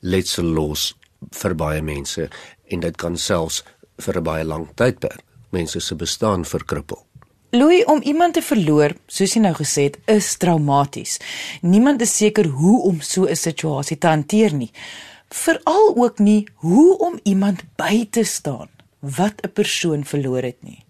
letsel 0.00 0.44
los 0.44 0.96
vir 1.30 1.54
baie 1.54 1.82
mense 1.82 2.28
en 2.68 2.80
dit 2.80 2.96
kan 2.96 3.16
selfs 3.16 3.64
vir 3.96 4.16
'n 4.16 4.22
baie 4.22 4.44
lang 4.44 4.68
tydperk 4.74 5.22
mense 5.50 5.80
se 5.80 5.94
bestaan 5.94 6.44
verkrippel. 6.44 7.06
Louis 7.50 7.84
om 7.84 8.02
iemand 8.02 8.34
te 8.34 8.42
verloor, 8.42 8.92
soos 9.06 9.34
jy 9.34 9.40
nou 9.40 9.54
gesê 9.54 9.82
het, 9.82 9.98
is 10.04 10.36
traumaties. 10.36 11.18
Niemand 11.62 12.00
is 12.00 12.16
seker 12.16 12.46
hoe 12.46 12.82
om 12.82 13.00
so 13.00 13.24
'n 13.24 13.36
situasie 13.36 13.98
te 13.98 14.06
hanteer 14.06 14.52
nie. 14.54 14.70
Veral 15.28 15.96
ook 15.96 16.18
nie 16.18 16.48
hoe 16.54 16.98
om 16.98 17.18
iemand 17.22 17.62
by 17.76 18.06
te 18.10 18.24
staan 18.24 18.68
wat 19.00 19.42
'n 19.42 19.52
persoon 19.52 20.04
verloor 20.04 20.42
het 20.42 20.62
nie. 20.62 20.84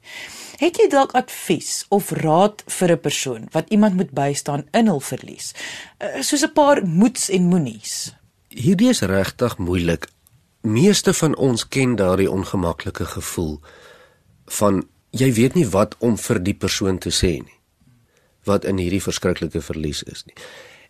Het 0.59 0.77
jy 0.77 0.89
dalk 0.89 1.13
advies 1.13 1.87
of 1.89 2.11
raad 2.11 2.63
vir 2.67 2.93
'n 2.93 3.01
persoon 3.01 3.49
wat 3.51 3.69
iemand 3.69 3.95
moet 3.95 4.11
bystaan 4.11 4.67
in 4.71 4.87
hul 4.87 5.01
verlies? 5.01 5.55
Eh, 5.99 6.23
soos 6.23 6.43
'n 6.43 6.53
paar 6.53 6.87
moets 6.87 7.29
en 7.29 7.43
moenies. 7.43 8.15
Hierdie 8.49 8.89
is 8.89 9.01
regtig 9.01 9.59
moeilik. 9.59 10.09
Meeste 10.61 11.15
van 11.15 11.37
ons 11.37 11.69
ken 11.69 11.97
daardie 11.97 12.31
ongemaklike 12.31 13.05
gevoel 13.05 13.61
van 14.47 14.89
jy 15.11 15.33
weet 15.33 15.55
nie 15.55 15.69
wat 15.69 15.95
om 15.99 16.19
vir 16.19 16.43
die 16.43 16.55
persoon 16.55 16.99
te 16.99 17.11
sê 17.11 17.39
nie 17.45 17.59
wat 18.49 18.65
in 18.65 18.81
hierdie 18.81 19.03
verskriklike 19.03 19.61
verlies 19.61 20.03
is 20.03 20.25
nie. 20.25 20.37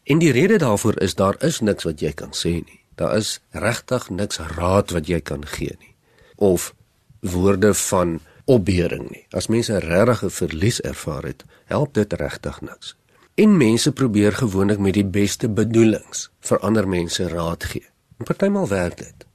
En 0.08 0.22
die 0.22 0.32
rede 0.32 0.58
daarvoor 0.62 1.00
is 1.04 1.14
daar 1.18 1.36
is 1.44 1.60
niks 1.60 1.84
wat 1.84 2.00
jy 2.00 2.12
kan 2.16 2.32
sê 2.32 2.58
nie. 2.62 2.80
Daar 2.94 3.16
is 3.16 3.38
regtig 3.50 4.08
niks 4.10 4.40
raad 4.56 4.94
wat 4.94 5.10
jy 5.10 5.20
kan 5.20 5.44
gee 5.46 5.74
nie. 5.78 5.94
Of 6.36 6.72
woorde 7.20 7.74
van 7.74 8.20
opbeuring 8.44 9.10
nie. 9.10 9.26
As 9.30 9.46
mense 9.46 9.78
regtig 9.78 10.22
'n 10.24 10.30
verlies 10.30 10.80
ervaar 10.80 11.22
het, 11.22 11.44
help 11.64 11.94
dit 11.94 12.12
regtig 12.12 12.60
niks. 12.60 12.96
En 13.34 13.56
mense 13.56 13.92
probeer 13.92 14.32
gewoonlik 14.32 14.78
met 14.78 14.94
die 14.94 15.06
beste 15.06 15.48
bedoelings 15.48 16.30
vir 16.40 16.58
ander 16.58 16.88
mense 16.88 17.28
raad 17.28 17.64
gee. 17.64 17.86
En 18.18 18.24
partymal 18.24 18.68
werk 18.68 18.96
dit. 18.96 19.26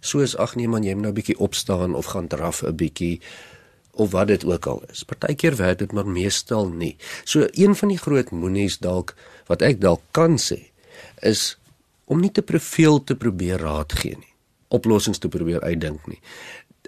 Soos 0.00 0.36
ag 0.36 0.54
nee 0.54 0.68
man, 0.68 0.82
jy 0.82 0.92
moet 0.92 1.02
nou 1.02 1.12
'n 1.12 1.14
bietjie 1.14 1.38
opstaan 1.38 1.94
of 1.94 2.04
gaan 2.04 2.26
draf 2.26 2.62
'n 2.62 2.76
bietjie 2.76 3.20
of 3.96 4.10
wat 4.10 4.26
dit 4.26 4.44
ook 4.44 4.66
al 4.66 4.82
is. 4.92 5.04
Partykeer 5.04 5.56
werk 5.56 5.78
dit 5.78 5.92
maar 5.92 6.06
meestal 6.06 6.68
nie. 6.68 6.96
So 7.24 7.46
een 7.50 7.76
van 7.76 7.88
die 7.88 7.98
groot 7.98 8.30
moenies 8.30 8.78
dalk 8.78 9.14
wat 9.46 9.62
ek 9.62 9.80
dalk 9.80 10.02
kan 10.10 10.38
sê 10.38 10.70
is 11.20 11.58
om 12.04 12.20
nie 12.20 12.32
te 12.32 12.42
preveel 12.42 13.04
te 13.04 13.16
probeer 13.16 13.58
raad 13.58 13.92
gee 13.92 14.16
nie. 14.16 14.34
Oplossings 14.68 15.18
te 15.18 15.28
probeer 15.28 15.60
uitdink 15.60 16.06
nie. 16.06 16.20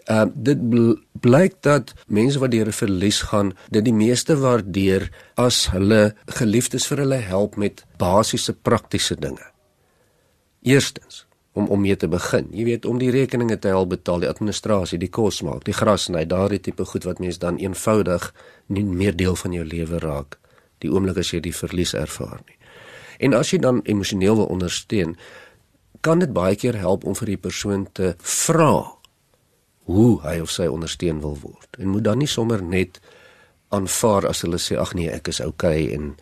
Uh 0.09 0.25
dit 0.35 0.61
bl 0.71 0.95
blyk 1.21 1.59
dat 1.67 1.93
mense 2.07 2.39
wat 2.39 2.51
deur 2.51 2.67
'n 2.67 2.73
verlies 2.73 3.21
gaan, 3.23 3.53
dit 3.71 3.85
die 3.85 3.93
meeste 3.93 4.37
waardeer 4.37 5.11
as 5.37 5.67
hulle 5.71 6.15
geliefdes 6.27 6.87
vir 6.87 6.99
hulle 6.99 7.21
help 7.21 7.57
met 7.57 7.85
basiese 7.99 8.53
praktiese 8.53 9.17
dinge. 9.17 9.47
Eerstens 10.63 11.27
om 11.53 11.67
om 11.67 11.81
mee 11.81 11.97
te 11.97 12.09
begin. 12.09 12.49
Jy 12.51 12.65
weet 12.65 12.85
om 12.85 12.99
die 12.99 13.11
rekeninge 13.11 13.59
te 13.59 13.69
help 13.69 13.89
betaal, 13.89 14.21
die 14.21 14.29
administrasie, 14.29 14.99
die 14.99 15.11
kos 15.11 15.43
maak, 15.43 15.65
die 15.65 15.75
gras 15.75 16.03
sny, 16.03 16.25
daardie 16.27 16.61
tipe 16.61 16.85
goed 16.85 17.05
wat 17.05 17.19
mens 17.19 17.39
dan 17.39 17.59
eenvoudig 17.59 18.35
nie 18.67 18.85
meer 18.85 19.17
deel 19.17 19.37
van 19.37 19.53
jou 19.53 19.65
lewe 19.65 19.99
raak 19.99 20.39
die 20.83 20.91
oomblik 20.93 21.19
as 21.23 21.33
jy 21.33 21.41
die 21.45 21.55
verlies 21.55 21.95
ervaar 21.99 22.41
nie. 22.47 22.57
En 23.19 23.35
as 23.35 23.53
jy 23.53 23.61
dan 23.63 23.83
emosioneel 23.91 24.39
wil 24.39 24.51
ondersteun, 24.53 25.17
kan 26.07 26.23
dit 26.23 26.33
baie 26.33 26.55
keer 26.59 26.79
help 26.79 27.05
om 27.09 27.17
vir 27.19 27.35
die 27.35 27.41
persoon 27.49 27.89
te 27.99 28.15
vra 28.23 28.98
hoe 29.89 30.19
hy 30.21 30.37
of 30.45 30.53
sy 30.53 30.69
ondersteun 30.69 31.23
wil 31.25 31.39
word. 31.41 31.79
En 31.81 31.95
moet 31.95 32.05
dan 32.05 32.21
nie 32.21 32.29
sommer 32.29 32.63
net 32.63 33.01
aanvaar 33.73 34.29
as 34.29 34.45
hulle 34.45 34.61
sê 34.61 34.77
ag 34.81 34.93
nee, 34.97 35.09
ek 35.13 35.31
is 35.33 35.41
okay 35.45 35.89
en 35.97 36.13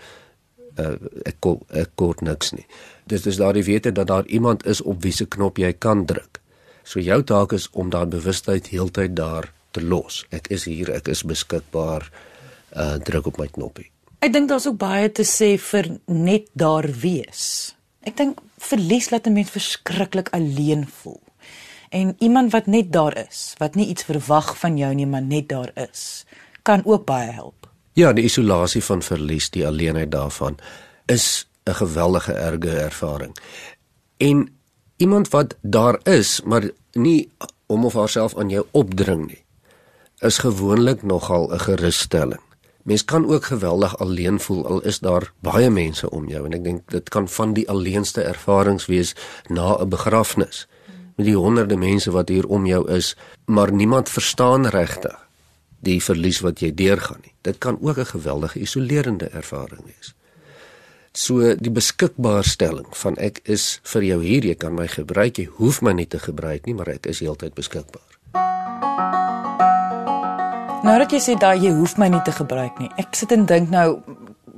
uh, 0.78 0.94
ek 1.26 1.50
ek 1.74 1.94
kort 1.98 2.22
niks 2.22 2.54
nie. 2.54 2.66
Dit 3.10 3.26
is 3.26 3.40
daardie 3.42 3.66
wete 3.66 3.92
dat 3.94 4.10
daar 4.10 4.26
iemand 4.26 4.66
is 4.66 4.82
op 4.82 5.02
wie 5.02 5.14
se 5.14 5.26
knop 5.26 5.58
jy 5.58 5.72
kan 5.82 6.06
druk. 6.06 6.40
So 6.86 7.02
jou 7.02 7.18
taak 7.26 7.54
is 7.56 7.66
om 7.74 7.90
daai 7.90 8.06
bewustheid 8.06 8.70
heeltyd 8.70 9.16
daar 9.18 9.50
te 9.74 9.82
los. 9.82 10.22
Ek 10.30 10.46
is 10.54 10.66
hier, 10.70 10.92
ek 10.94 11.10
is 11.10 11.26
beskikbaar. 11.26 12.06
Uh 12.76 12.96
druk 13.02 13.32
op 13.32 13.38
my 13.42 13.48
knoppie. 13.50 13.90
Ek 14.22 14.32
dink 14.34 14.50
daar's 14.50 14.66
ook 14.66 14.78
baie 14.78 15.10
te 15.10 15.26
sê 15.26 15.54
vir 15.58 15.96
net 16.06 16.50
daar 16.54 16.86
wees. 17.02 17.74
Ek 18.06 18.14
dink 18.18 18.38
verlies 18.62 19.10
laat 19.10 19.26
'n 19.26 19.34
mens 19.34 19.50
verskriklik 19.50 20.30
alleen 20.30 20.86
voel. 20.86 21.20
En 21.88 22.14
iemand 22.18 22.52
wat 22.52 22.66
net 22.66 22.92
daar 22.92 23.26
is, 23.28 23.54
wat 23.58 23.74
nie 23.74 23.86
iets 23.86 24.02
verwag 24.02 24.58
van 24.58 24.76
jou 24.76 24.94
nie, 24.94 25.06
maar 25.06 25.22
net 25.22 25.48
daar 25.48 25.70
is, 25.74 26.24
kan 26.62 26.82
ook 26.84 27.04
baie 27.04 27.30
help. 27.30 27.68
Ja, 27.92 28.12
die 28.12 28.24
isolasie 28.24 28.84
van 28.84 29.02
verlies, 29.02 29.50
die 29.50 29.66
alleenheid 29.66 30.10
daarvan 30.10 30.58
is 31.06 31.48
'n 31.64 31.74
geweldige 31.74 32.32
erge 32.32 32.70
ervaring. 32.70 33.36
En 34.16 34.48
iemand 34.96 35.28
wat 35.28 35.56
daar 35.60 35.98
is, 36.02 36.40
maar 36.44 36.70
nie 36.92 37.30
hom 37.66 37.84
of 37.84 37.94
haarself 37.94 38.36
aan 38.36 38.48
jou 38.48 38.66
opdring 38.70 39.26
nie, 39.26 39.44
is 40.18 40.38
gewoonlik 40.38 41.02
nogal 41.02 41.52
'n 41.52 41.60
gerusstelling. 41.60 42.40
Mens 42.82 43.04
kan 43.04 43.26
ook 43.26 43.44
geweldig 43.44 43.98
alleen 43.98 44.40
voel 44.40 44.66
al 44.66 44.80
is 44.80 44.98
daar 44.98 45.32
baie 45.40 45.70
mense 45.70 46.10
om 46.10 46.28
jou 46.28 46.44
en 46.44 46.52
ek 46.52 46.64
dink 46.64 46.90
dit 46.90 47.08
kan 47.08 47.28
van 47.28 47.52
die 47.52 47.68
alleenste 47.68 48.22
ervarings 48.22 48.86
wees 48.86 49.14
na 49.48 49.74
'n 49.78 49.88
begrafnis 49.88 50.68
met 51.16 51.26
die 51.26 51.36
honderde 51.36 51.76
mense 51.76 52.10
wat 52.12 52.28
hier 52.28 52.46
om 52.46 52.66
jou 52.66 52.82
is, 52.92 53.14
maar 53.44 53.72
niemand 53.72 54.08
verstaan 54.12 54.66
regtig 54.66 55.16
die 55.86 56.00
verlies 56.02 56.40
wat 56.44 56.60
jy 56.60 56.72
deurgaan 56.74 57.22
nie. 57.22 57.34
Dit 57.42 57.58
kan 57.58 57.78
ook 57.80 57.98
'n 57.98 58.12
geweldige 58.12 58.60
isolerende 58.60 59.28
ervaring 59.28 59.84
wees. 59.84 60.14
So 61.12 61.54
die 61.54 61.70
beskikbaarstelling 61.70 62.86
van 62.90 63.16
ek 63.16 63.40
is 63.44 63.80
vir 63.82 64.02
jou 64.02 64.24
hier, 64.24 64.44
jy 64.44 64.54
kan 64.54 64.74
my 64.74 64.86
gebruik, 64.86 65.38
jy 65.38 65.44
hoef 65.44 65.80
my 65.82 65.92
nie 65.92 66.06
te 66.06 66.18
gebruik 66.18 66.66
nie, 66.66 66.74
maar 66.74 66.88
ek 66.88 67.06
is 67.06 67.20
heeltyd 67.20 67.54
beskikbaar. 67.54 68.02
Nou 70.84 70.98
dat 70.98 71.10
jy 71.10 71.18
sê 71.18 71.38
daai 71.40 71.58
jy 71.58 71.72
hoef 71.72 71.96
my 71.98 72.08
nie 72.08 72.22
te 72.22 72.32
gebruik 72.32 72.78
nie. 72.78 72.90
Ek 73.00 73.14
sit 73.16 73.32
en 73.32 73.46
dink 73.46 73.70
nou 73.70 74.02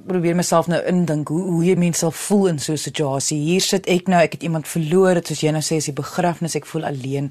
probeer 0.09 0.37
myself 0.37 0.67
nou 0.71 0.79
indink 0.89 1.29
hoe 1.33 1.43
hoe 1.47 1.65
jy 1.65 1.75
mense 1.79 2.03
sal 2.03 2.13
voel 2.15 2.47
in 2.53 2.59
so 2.59 2.73
'n 2.73 2.81
situasie. 2.81 3.39
Hier 3.39 3.61
sit 3.61 3.87
ek 3.87 4.09
nou, 4.09 4.21
ek 4.23 4.33
het 4.33 4.43
iemand 4.43 4.69
verloor, 4.69 5.15
dit 5.15 5.27
soos 5.27 5.41
jy 5.41 5.51
nou 5.51 5.63
sê 5.63 5.77
is 5.77 5.85
die 5.85 5.93
begrafnis, 5.93 6.55
ek 6.57 6.67
voel 6.67 6.85
alleen 6.85 7.31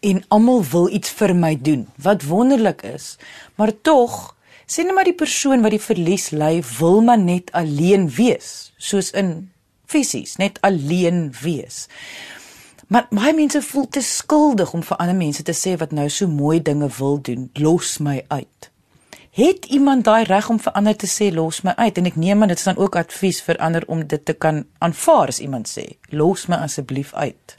en 0.00 0.24
almal 0.28 0.64
wil 0.64 0.88
iets 0.88 1.10
vir 1.10 1.34
my 1.34 1.54
doen. 1.54 1.86
Wat 1.96 2.22
wonderlik 2.22 2.82
is, 2.82 3.16
maar 3.56 3.72
tog 3.82 4.36
sê 4.66 4.84
net 4.84 4.94
maar 4.94 5.04
die 5.04 5.14
persoon 5.14 5.62
wat 5.62 5.70
die 5.70 5.80
verlies 5.80 6.30
ly, 6.30 6.62
wil 6.78 7.00
maar 7.00 7.18
net 7.18 7.52
alleen 7.52 8.08
wees, 8.08 8.72
soos 8.78 9.10
in 9.10 9.50
fisies, 9.86 10.36
net 10.36 10.58
alleen 10.60 11.34
wees. 11.42 11.88
Maar 12.88 13.06
baie 13.10 13.34
mense 13.34 13.62
voel 13.62 13.88
te 13.88 14.00
skuldig 14.00 14.72
om 14.72 14.82
vir 14.82 14.96
ander 15.02 15.16
mense 15.16 15.42
te 15.42 15.54
sê 15.54 15.76
wat 15.78 15.92
nou 15.92 16.08
so 16.08 16.28
mooi 16.30 16.60
dinge 16.62 16.88
wil 16.98 17.18
doen, 17.22 17.50
los 17.54 17.98
my 17.98 18.24
uit. 18.28 18.70
Het 19.36 19.64
iemand 19.64 20.04
daai 20.04 20.24
reg 20.24 20.48
om 20.48 20.56
vir 20.60 20.72
ander 20.72 20.96
te 20.96 21.06
sê 21.12 21.26
los 21.34 21.58
my 21.60 21.74
uit 21.76 21.98
en 22.00 22.06
ek 22.08 22.14
neem 22.16 22.40
aan 22.42 22.48
dit 22.48 22.56
is 22.56 22.64
dan 22.64 22.78
ook 22.80 22.94
advies 22.96 23.42
vir 23.44 23.58
ander 23.60 23.84
om 23.92 24.06
dit 24.08 24.22
te 24.24 24.32
kan 24.32 24.62
aanvaar 24.80 25.28
as 25.28 25.40
iemand 25.44 25.68
sê 25.68 25.84
los 26.08 26.46
my 26.48 26.56
asseblief 26.64 27.12
uit. 27.12 27.56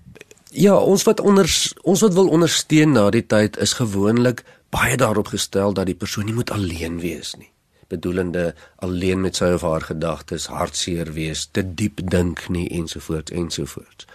Ja, 0.49 0.73
ons 0.73 1.05
wat 1.05 1.21
onder 1.21 1.45
ons 1.83 2.01
wat 2.01 2.17
wil 2.17 2.31
ondersteun 2.33 2.97
na 2.97 3.11
die 3.13 3.21
tyd 3.21 3.61
is 3.61 3.75
gewoonlik 3.77 4.41
baie 4.73 4.97
daarop 4.97 5.29
gestel 5.35 5.77
dat 5.77 5.85
die 5.85 5.99
persoon 6.01 6.25
nie 6.25 6.33
moet 6.39 6.55
alleen 6.55 6.97
wees 7.03 7.35
nie. 7.37 7.51
Bedoelende 7.93 8.55
alleen 8.81 9.21
met 9.21 9.37
sy 9.37 9.53
of 9.59 9.61
haar 9.61 9.85
gedagtes, 9.85 10.49
hartseer 10.49 11.13
wees, 11.13 11.45
te 11.45 11.61
diep 11.61 12.01
dink 12.09 12.47
nie 12.49 12.65
ensovoorts 12.73 13.31
ensovoorts. 13.31 14.09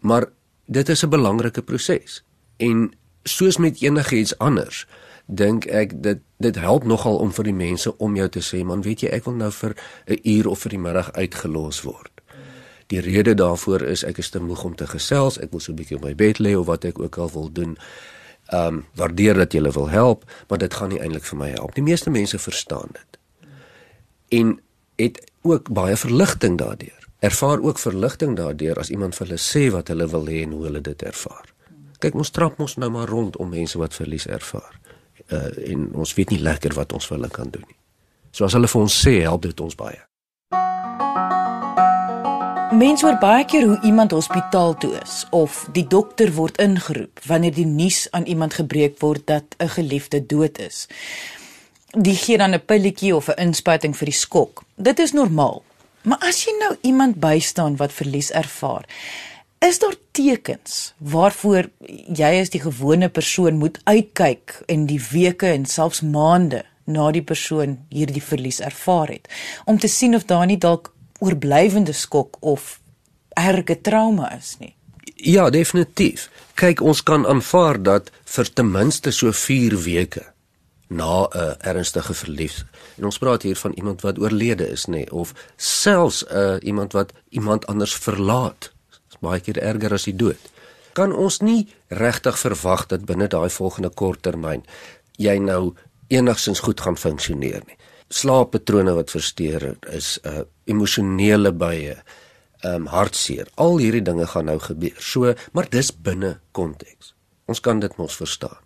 Maar 0.00 0.30
dit 0.64 0.88
is 0.88 1.04
'n 1.04 1.12
belangrike 1.12 1.62
proses 1.62 2.22
en 2.56 2.92
soos 3.24 3.56
met 3.56 3.82
enigiets 3.82 4.38
anders 4.38 4.86
dink 5.26 5.66
ek 5.66 6.02
dit 6.02 6.20
dit 6.42 6.56
help 6.58 6.84
nogal 6.84 7.20
om 7.22 7.30
vir 7.32 7.44
die 7.44 7.54
mense 7.54 7.92
om 8.02 8.16
jou 8.18 8.28
te 8.28 8.42
sê 8.42 8.64
man 8.66 8.82
weet 8.82 9.04
jy 9.04 9.10
ek 9.14 9.28
wil 9.28 9.36
nou 9.38 9.50
vir 9.50 9.74
'n 10.06 10.18
uur 10.24 10.48
of 10.48 10.58
vir 10.58 10.70
die 10.70 10.78
middag 10.78 11.12
uitgelos 11.12 11.82
word. 11.82 12.10
Die 12.86 13.00
rede 13.00 13.34
daarvoor 13.34 13.82
is 13.82 14.04
ek 14.04 14.18
is 14.18 14.30
te 14.30 14.40
moeg 14.40 14.64
om 14.64 14.74
te 14.74 14.86
gesels, 14.86 15.38
ek 15.38 15.50
wil 15.50 15.60
so 15.60 15.72
'n 15.72 15.76
bietjie 15.76 15.96
op 15.96 16.04
my 16.04 16.14
bed 16.14 16.38
lê 16.38 16.56
of 16.58 16.66
wat 16.66 16.84
ek 16.84 16.98
ook 16.98 17.18
al 17.18 17.30
wil 17.30 17.52
doen. 17.52 17.78
Ehm 18.50 18.66
um, 18.66 18.84
waardeer 18.94 19.34
dat 19.34 19.52
jy 19.52 19.58
hulle 19.58 19.72
wil 19.72 19.88
help, 19.88 20.24
maar 20.48 20.58
dit 20.58 20.74
gaan 20.74 20.88
nie 20.88 21.00
eintlik 21.00 21.24
vir 21.24 21.38
my 21.38 21.50
help. 21.50 21.74
Die 21.74 21.82
meeste 21.82 22.10
mense 22.10 22.38
verstaan 22.38 22.88
dit. 22.92 23.18
En 24.28 24.60
het 24.96 25.30
ook 25.42 25.72
baie 25.72 25.96
verligting 25.96 26.58
daardeur. 26.58 27.08
Ervaar 27.18 27.60
ook 27.60 27.78
verligting 27.78 28.36
daardeur 28.36 28.78
as 28.78 28.90
iemand 28.90 29.14
vir 29.14 29.26
hulle 29.26 29.38
sê 29.38 29.70
wat 29.72 29.88
hulle 29.88 30.08
wil 30.08 30.26
hê 30.26 30.42
en 30.42 30.52
hoe 30.52 30.64
hulle 30.64 30.80
dit 30.80 31.02
ervaar. 31.02 31.54
Kyk, 31.98 32.14
ons 32.14 32.30
trap 32.30 32.58
mos 32.58 32.76
nou 32.76 32.90
maar 32.90 33.08
rond 33.08 33.36
om 33.36 33.48
mense 33.48 33.78
wat 33.78 33.94
verlies 33.94 34.26
ervaar 34.26 34.82
uh, 35.32 35.72
en 35.72 35.90
ons 35.94 36.14
weet 36.14 36.30
nie 36.30 36.42
lekker 36.42 36.74
wat 36.74 36.92
ons 36.92 37.06
vir 37.06 37.18
hulle 37.18 37.30
kan 37.32 37.50
doen 37.50 37.64
nie. 37.66 37.78
So 38.32 38.44
as 38.44 38.56
hulle 38.56 38.68
vir 38.68 38.80
ons 38.80 39.02
sê, 39.04 39.20
help 39.26 39.42
dit 39.42 39.60
ons 39.60 39.76
baie. 39.76 40.00
Mense 42.72 43.04
hoor 43.04 43.18
baie 43.20 43.44
keer 43.44 43.66
hoe 43.68 43.80
iemand 43.84 44.14
hospitaal 44.16 44.78
toe 44.80 44.94
is 45.02 45.26
of 45.36 45.66
die 45.76 45.84
dokter 45.84 46.30
word 46.32 46.56
ingeroep 46.62 47.20
wanneer 47.28 47.52
die 47.52 47.68
nuus 47.68 48.06
aan 48.16 48.24
iemand 48.24 48.56
gebreek 48.56 48.96
word 49.04 49.26
dat 49.28 49.44
'n 49.58 49.68
geliefde 49.68 50.26
dood 50.26 50.58
is. 50.58 50.86
Die 51.92 52.16
gee 52.16 52.38
dan 52.38 52.54
'n 52.54 52.64
pilletjie 52.64 53.16
of 53.16 53.28
'n 53.28 53.40
inspuiting 53.40 53.96
vir 53.96 54.06
die 54.06 54.20
skok. 54.24 54.64
Dit 54.76 54.98
is 54.98 55.12
normaal. 55.12 55.62
Maar 56.02 56.18
as 56.18 56.44
jy 56.44 56.52
nou 56.58 56.76
iemand 56.80 57.20
bystaan 57.20 57.76
wat 57.76 57.92
verlies 57.92 58.30
ervaar, 58.30 58.84
Is 59.62 59.78
daar 59.78 59.94
tekens 60.10 60.94
waarvoor 60.98 61.68
jy 62.18 62.30
as 62.40 62.50
die 62.50 62.60
gewone 62.64 63.06
persoon 63.08 63.60
moet 63.60 63.78
uitkyk 63.86 64.56
in 64.66 64.88
die 64.90 64.98
weke 65.12 65.52
en 65.54 65.68
selfs 65.70 66.00
maande 66.02 66.64
na 66.90 67.12
die 67.14 67.22
persoon 67.22 67.76
hierdie 67.94 68.24
verlies 68.26 68.58
ervaar 68.58 69.12
het 69.14 69.30
om 69.70 69.78
te 69.78 69.86
sien 69.86 70.18
of 70.18 70.26
daar 70.26 70.48
nie 70.50 70.58
dalk 70.58 70.90
oorblywende 71.22 71.94
skok 71.94 72.40
of 72.40 72.80
erge 73.38 73.78
trauma 73.86 74.32
is 74.34 74.56
nie? 74.58 74.74
Ja, 75.14 75.46
definitief. 75.54 76.26
Kyk, 76.58 76.82
ons 76.82 77.04
kan 77.06 77.22
aanvaar 77.26 77.78
dat 77.78 78.10
vir 78.34 78.50
ten 78.50 78.70
minste 78.74 79.14
so 79.14 79.30
4 79.30 79.78
weke 79.86 80.26
na 80.90 81.28
'n 81.30 81.56
ernstige 81.60 82.14
verlies. 82.14 82.64
En 82.98 83.04
ons 83.04 83.18
praat 83.18 83.42
hier 83.42 83.56
van 83.56 83.72
iemand 83.72 84.00
wat 84.00 84.18
oorlede 84.18 84.68
is, 84.68 84.86
nê, 84.86 85.06
of 85.10 85.32
selfs 85.56 86.24
'n 86.26 86.36
uh, 86.36 86.56
iemand 86.60 86.92
wat 86.92 87.12
iemand 87.30 87.66
anders 87.66 87.94
verlaat 87.94 88.71
baie 89.20 89.40
keer 89.40 89.60
erger 89.62 89.92
as 89.92 90.08
die 90.08 90.16
dood. 90.16 90.40
Kan 90.92 91.12
ons 91.12 91.40
nie 91.40 91.68
regtig 91.88 92.38
verwag 92.38 92.86
dat 92.88 93.06
binne 93.08 93.28
daai 93.28 93.50
volgende 93.50 93.90
kort 93.90 94.22
termyn 94.22 94.64
jy 95.20 95.38
nou 95.40 95.74
enigsins 96.12 96.60
goed 96.60 96.80
gaan 96.80 96.96
funksioneer 96.96 97.62
nie. 97.66 97.78
Slaappatrone 98.12 98.92
wat 98.96 99.12
versteur 99.12 99.72
is, 99.92 100.18
uh 100.28 100.44
emosionele 100.70 101.50
baie, 101.52 101.96
um 102.64 102.86
hartseer. 102.86 103.48
Al 103.58 103.80
hierdie 103.82 104.04
dinge 104.04 104.28
gaan 104.30 104.46
nou 104.46 104.58
gebeur. 104.62 104.98
So, 105.02 105.34
maar 105.52 105.66
dis 105.70 105.90
binne 105.90 106.36
konteks. 106.52 107.14
Ons 107.50 107.60
kan 107.60 107.80
dit 107.82 107.96
mos 107.98 108.14
verstaan. 108.16 108.60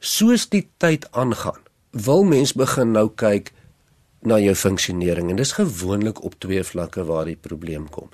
Soos 0.00 0.48
die 0.50 0.64
tyd 0.82 1.06
aangaan, 1.12 1.60
wil 1.92 2.24
mens 2.26 2.56
begin 2.58 2.90
nou 2.96 3.06
kyk 3.14 3.52
na 4.26 4.38
jou 4.42 4.54
funksionering 4.58 5.30
en 5.30 5.38
dis 5.38 5.54
gewoonlik 5.54 6.22
op 6.26 6.34
twee 6.42 6.62
vlakke 6.66 7.04
waar 7.06 7.28
die 7.30 7.38
probleem 7.38 7.88
kom. 7.90 8.10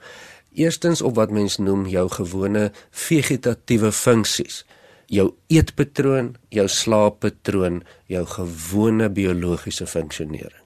Eerstens 0.54 1.02
op 1.02 1.14
wat 1.14 1.30
mens 1.30 1.56
noem 1.56 1.86
jou 1.86 2.08
gewone 2.10 2.72
vegetatiewe 2.90 3.92
funksies. 3.92 4.64
Jou 5.06 5.34
eetpatroon, 5.46 6.34
jou 6.48 6.68
slaappatroon, 6.68 7.82
jou 8.06 8.24
gewone 8.26 9.10
biologiese 9.10 9.86
funksionering. 9.86 10.64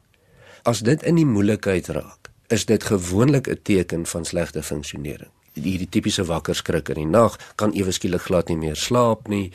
As 0.62 0.82
dit 0.86 1.02
in 1.02 1.18
die 1.18 1.26
moeilikheid 1.26 1.88
raak, 1.94 2.30
is 2.46 2.66
dit 2.66 2.84
gewoonlik 2.84 3.48
'n 3.48 3.58
teken 3.62 4.06
van 4.06 4.24
slegte 4.24 4.62
funksionering. 4.62 5.30
Hierdie 5.52 5.88
tipiese 5.88 6.24
wakker 6.24 6.54
skrik 6.54 6.88
in 6.88 6.94
die 6.94 7.06
nag, 7.06 7.38
kan 7.54 7.72
ewe 7.72 7.90
skielik 7.90 8.20
glad 8.20 8.48
nie 8.48 8.56
meer 8.56 8.76
slaap 8.76 9.28
nie. 9.28 9.52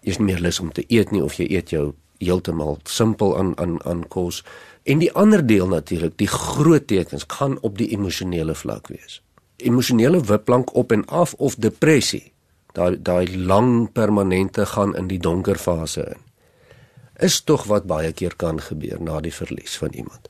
Jy 0.00 0.10
is 0.10 0.18
nie 0.18 0.26
meer 0.26 0.40
lus 0.40 0.60
om 0.60 0.72
te 0.72 0.84
eet 0.88 1.10
nie 1.10 1.22
of 1.22 1.34
jy 1.34 1.46
eet 1.50 1.70
jou 1.70 1.94
heeltemal 2.18 2.78
simpel 2.84 3.38
aan 3.38 3.58
aan 3.58 3.84
aan 3.84 4.08
kos. 4.08 4.44
En 4.82 4.98
die 4.98 5.12
ander 5.12 5.46
deel 5.46 5.68
natuurlik, 5.68 6.16
die 6.16 6.28
groot 6.28 6.86
tekens 6.86 7.26
kan 7.26 7.58
op 7.60 7.78
die 7.78 7.90
emosionele 7.90 8.54
vlak 8.54 8.88
wees 8.88 9.22
emosionele 9.56 10.20
wipplank 10.20 10.74
op 10.74 10.92
en 10.92 11.04
af 11.06 11.34
of 11.34 11.56
depressie. 11.56 12.32
Daai 12.72 13.02
daai 13.02 13.38
lang 13.38 13.92
permanente 13.92 14.66
gaan 14.66 14.96
in 14.96 15.08
die 15.08 15.18
donker 15.18 15.56
fase 15.58 16.04
in. 16.04 16.22
Is 17.16 17.40
tog 17.40 17.64
wat 17.64 17.86
baie 17.88 18.12
keer 18.12 18.36
kan 18.36 18.60
gebeur 18.60 19.00
na 19.00 19.20
die 19.20 19.32
verlies 19.32 19.78
van 19.80 19.92
iemand. 19.92 20.28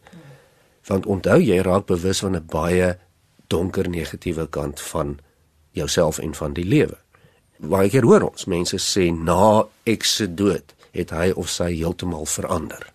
Want 0.86 1.06
onthou 1.06 1.40
jy 1.42 1.58
raak 1.58 1.86
bewus 1.86 2.22
van 2.22 2.36
'n 2.36 2.46
baie 2.46 2.98
donker 3.46 3.88
negatiewe 3.88 4.46
kant 4.46 4.80
van 4.80 5.18
jouself 5.70 6.18
en 6.18 6.34
van 6.34 6.52
die 6.52 6.64
lewe. 6.64 6.96
Baie 7.58 7.88
keer 7.88 8.04
hoor 8.04 8.30
ons 8.30 8.44
mense 8.44 8.76
sê 8.76 9.10
na 9.12 9.64
ek 9.84 10.04
se 10.04 10.34
dood 10.34 10.74
het 10.92 11.10
hy 11.10 11.30
of 11.36 11.48
sy 11.48 11.70
heeltemal 11.76 12.26
verander. 12.26 12.92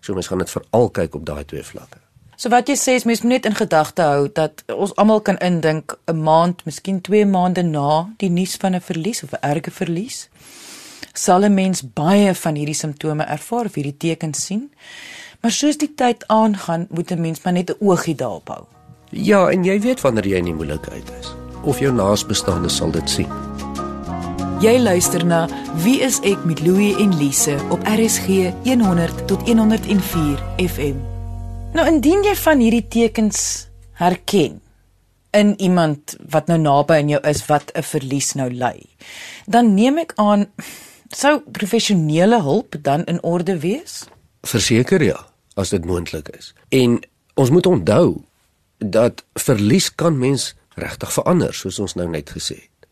So 0.00 0.14
mens 0.14 0.26
gaan 0.26 0.38
dit 0.38 0.50
veral 0.50 0.90
kyk 0.90 1.14
op 1.14 1.26
daai 1.26 1.44
twee 1.44 1.64
vlakke. 1.64 2.03
So 2.36 2.50
wat 2.50 2.68
jy 2.68 2.74
sê 2.74 2.96
is 2.98 3.04
mens 3.04 3.22
moet 3.22 3.30
net 3.30 3.46
in 3.46 3.54
gedagte 3.54 4.02
hou 4.02 4.28
dat 4.32 4.64
ons 4.74 4.94
almal 4.98 5.20
kan 5.20 5.38
indink 5.38 5.96
'n 6.06 6.22
maand, 6.22 6.64
miskien 6.64 7.00
2 7.00 7.26
maande 7.26 7.62
na 7.62 8.08
die 8.18 8.30
nuus 8.30 8.56
van 8.56 8.74
'n 8.74 8.80
verlies 8.80 9.22
of 9.22 9.32
'n 9.32 9.42
erge 9.42 9.70
verlies, 9.70 10.28
sal 11.12 11.44
'n 11.44 11.54
mens 11.54 11.82
baie 11.82 12.34
van 12.34 12.54
hierdie 12.54 12.74
simptome 12.74 13.24
ervaar 13.24 13.64
of 13.64 13.74
hierdie 13.74 13.96
tekens 13.96 14.44
sien. 14.44 14.70
Maar 15.40 15.52
soos 15.52 15.76
die 15.76 15.94
tyd 15.94 16.24
aangaan, 16.26 16.86
moet 16.90 17.10
'n 17.10 17.20
mens 17.20 17.42
maar 17.42 17.52
net 17.52 17.70
'n 17.70 17.76
oogie 17.80 18.14
daarop 18.14 18.48
hou. 18.48 18.64
Ja, 19.10 19.48
en 19.48 19.64
jy 19.64 19.80
weet 19.80 20.00
wanneer 20.00 20.26
jy 20.26 20.36
in 20.36 20.44
die 20.44 20.54
moeilikheid 20.54 21.12
is 21.20 21.34
of 21.62 21.78
jou 21.78 21.92
naasbestaande 21.92 22.68
sal 22.68 22.90
dit 22.90 23.10
sien. 23.10 23.28
Jy 24.60 24.78
luister 24.78 25.24
na 25.26 25.48
Wie 25.82 26.00
is 26.00 26.20
ek 26.20 26.44
met 26.44 26.60
Louie 26.60 26.96
en 26.96 27.16
Lise 27.18 27.56
op 27.70 27.80
RSG 27.84 28.52
100 28.64 29.26
tot 29.26 29.42
104 29.48 30.38
FM. 30.56 31.13
Nou 31.74 31.82
indien 31.90 32.22
jy 32.22 32.36
van 32.38 32.60
hierdie 32.62 32.84
tekens 32.86 33.38
herken 33.98 34.60
in 35.34 35.48
iemand 35.58 36.12
wat 36.30 36.46
nou 36.46 36.60
naby 36.62 37.00
aan 37.00 37.08
jou 37.10 37.18
is 37.26 37.40
wat 37.48 37.72
'n 37.74 37.82
verlies 37.82 38.34
nou 38.38 38.46
ly, 38.50 38.86
dan 39.46 39.74
neem 39.74 39.98
ek 39.98 40.12
aan 40.14 40.46
sou 41.10 41.40
professionele 41.40 42.42
hulp 42.42 42.76
dan 42.80 43.04
in 43.04 43.22
orde 43.22 43.58
wees? 43.58 44.06
Verseker 44.42 45.02
ja, 45.02 45.26
as 45.56 45.70
dit 45.70 45.84
moontlik 45.84 46.28
is. 46.28 46.54
En 46.68 47.00
ons 47.34 47.50
moet 47.50 47.66
onthou 47.66 48.22
dat 48.78 49.24
verlies 49.34 49.94
kan 49.94 50.18
mens 50.18 50.54
regtig 50.74 51.12
verander, 51.12 51.54
soos 51.54 51.78
ons 51.78 51.94
nou 51.94 52.08
net 52.08 52.30
gesê 52.30 52.54
het. 52.54 52.86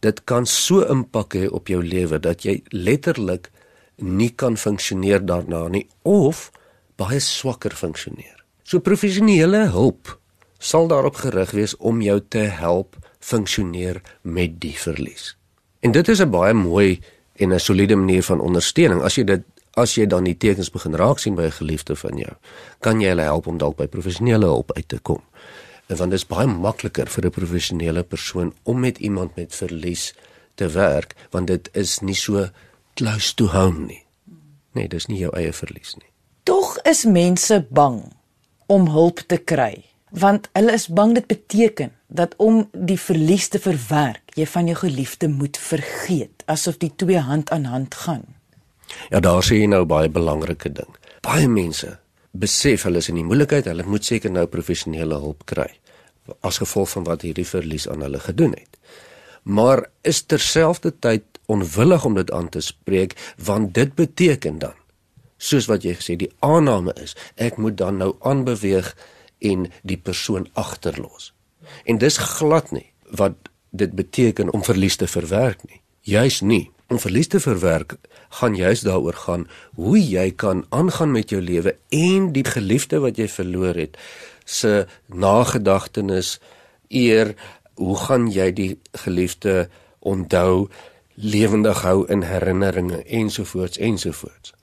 Dit 0.00 0.24
kan 0.24 0.46
so 0.46 0.82
impak 0.82 1.34
hê 1.34 1.46
op 1.48 1.68
jou 1.68 1.82
lewe 1.84 2.18
dat 2.18 2.42
jy 2.42 2.62
letterlik 2.70 3.50
nie 3.96 4.30
kan 4.30 4.56
funksioneer 4.56 5.26
daarna 5.26 5.68
nie 5.68 5.86
of 6.02 6.50
baie 6.96 7.20
swakker 7.20 7.74
funksioneer. 7.76 8.44
So 8.64 8.80
professionele 8.80 9.68
hulp 9.70 10.18
sal 10.58 10.88
daarop 10.88 11.16
gerig 11.20 11.50
wees 11.50 11.76
om 11.76 12.00
jou 12.02 12.20
te 12.28 12.38
help 12.38 12.96
funksioneer 13.20 14.00
met 14.22 14.60
die 14.60 14.74
verlies. 14.78 15.36
En 15.80 15.92
dit 15.92 16.08
is 16.08 16.20
'n 16.20 16.30
baie 16.30 16.54
mooi 16.54 17.00
en 17.36 17.52
'n 17.52 17.60
soliede 17.60 17.96
manier 17.96 18.22
van 18.22 18.40
ondersteuning. 18.40 19.02
As 19.02 19.14
jy 19.14 19.24
dit 19.24 19.42
as 19.74 19.94
jy 19.94 20.06
dan 20.06 20.24
die 20.24 20.36
tekens 20.36 20.70
begin 20.70 20.94
raak 20.94 21.18
sien 21.18 21.34
by 21.34 21.42
'n 21.42 21.60
geliefde 21.60 21.96
van 21.96 22.16
jou, 22.16 22.32
kan 22.80 23.00
jy 23.00 23.08
hulle 23.08 23.22
help 23.22 23.46
om 23.46 23.58
dalk 23.58 23.76
by 23.76 23.86
professionele 23.86 24.46
hulp 24.46 24.72
uit 24.72 24.88
te 24.88 24.98
kom. 24.98 25.22
En 25.86 25.96
want 25.96 26.10
dit 26.10 26.20
is 26.20 26.26
baie 26.26 26.46
makliker 26.46 27.06
vir 27.06 27.26
'n 27.26 27.30
professionele 27.30 28.02
persoon 28.02 28.54
om 28.62 28.80
met 28.80 28.98
iemand 28.98 29.36
met 29.36 29.54
verlies 29.54 30.14
te 30.54 30.68
werk, 30.68 31.14
want 31.30 31.46
dit 31.46 31.68
is 31.72 32.00
nie 32.00 32.14
so 32.14 32.48
close 32.94 33.34
to 33.34 33.46
home 33.46 33.86
nie. 33.86 34.04
Nee, 34.72 34.88
dis 34.88 35.06
nie 35.06 35.18
jou 35.18 35.36
eie 35.36 35.52
verlies 35.52 35.94
nie. 35.94 36.15
Tog 36.46 36.76
is 36.86 37.00
mense 37.10 37.56
bang 37.74 37.96
om 38.70 38.84
hulp 38.94 39.24
te 39.26 39.38
kry 39.42 39.82
want 40.14 40.44
hulle 40.54 40.76
is 40.78 40.84
bang 40.86 41.16
dit 41.16 41.26
beteken 41.26 41.90
dat 42.06 42.36
om 42.38 42.60
die 42.70 42.98
verlies 43.02 43.48
te 43.50 43.58
verwerk, 43.58 44.30
jy 44.38 44.46
van 44.52 44.70
jou 44.70 44.76
geliefde 44.84 45.26
moet 45.26 45.58
vergeet, 45.58 46.44
asof 46.46 46.78
die 46.78 46.92
twee 46.94 47.18
hand 47.18 47.50
aan 47.50 47.66
hand 47.66 47.98
gaan. 48.04 48.22
Ja, 49.10 49.18
daar 49.18 49.42
sê 49.42 49.58
jy 49.58 49.66
nou 49.74 49.82
baie 49.90 50.06
belangrike 50.06 50.70
ding. 50.70 50.94
Baie 51.26 51.50
mense 51.50 51.96
besef 52.30 52.86
hulle 52.86 53.02
is 53.02 53.10
in 53.10 53.18
die 53.18 53.26
moeilikheid, 53.26 53.66
hulle 53.66 53.90
moet 53.90 54.06
seker 54.06 54.30
nou 54.30 54.46
professionele 54.46 55.18
hulp 55.18 55.42
kry 55.50 55.72
as 56.46 56.62
gevolg 56.62 56.94
van 56.94 57.10
wat 57.10 57.26
hierdie 57.26 57.48
verlies 57.50 57.90
aan 57.90 58.06
hulle 58.06 58.22
gedoen 58.22 58.54
het. 58.54 58.78
Maar 59.42 59.88
is 60.06 60.22
terselfdertyd 60.30 61.42
onwillig 61.50 62.06
om 62.06 62.14
dit 62.22 62.30
aan 62.30 62.48
te 62.54 62.62
spreek 62.62 63.18
want 63.42 63.74
dit 63.74 63.98
beteken 63.98 64.62
dan 64.62 64.78
soos 65.36 65.68
wat 65.70 65.84
jy 65.84 65.96
gesê 65.98 66.16
die 66.16 66.32
aanname 66.44 66.94
is 67.02 67.16
ek 67.36 67.58
moet 67.60 67.76
dan 67.76 68.00
nou 68.02 68.14
aanbeweeg 68.20 68.94
en 69.38 69.66
die 69.82 69.98
persoon 69.98 70.48
agterlos. 70.54 71.32
En 71.84 71.98
dis 71.98 72.16
glad 72.16 72.70
nie 72.72 72.92
wat 73.16 73.50
dit 73.70 73.92
beteken 73.92 74.52
om 74.52 74.64
verlies 74.64 74.96
te 74.96 75.06
verwerk 75.06 75.62
nie. 75.68 75.82
Juis 76.00 76.40
nie. 76.40 76.70
Om 76.88 76.98
verlies 77.02 77.26
te 77.26 77.40
verwerk 77.42 77.96
gaan 78.38 78.54
juis 78.54 78.80
daaroor 78.86 79.16
gaan 79.26 79.46
hoe 79.74 79.98
jy 79.98 80.30
kan 80.30 80.64
aangaan 80.68 81.10
met 81.10 81.30
jou 81.30 81.42
lewe 81.42 81.76
en 81.88 82.32
die 82.32 82.44
geliefde 82.46 83.00
wat 83.02 83.18
jy 83.18 83.28
verloor 83.28 83.74
het 83.74 83.96
se 84.44 84.86
nagedagtenis 85.06 86.36
eer 86.88 87.34
hoe 87.74 87.96
gaan 88.06 88.28
jy 88.30 88.50
die 88.52 88.72
geliefde 89.04 89.68
onthou 89.98 90.68
lewendig 91.14 91.82
hou 91.82 92.04
in 92.12 92.22
herinneringe 92.22 93.02
ensovoorts 93.02 93.78
ensovoorts 93.78 94.55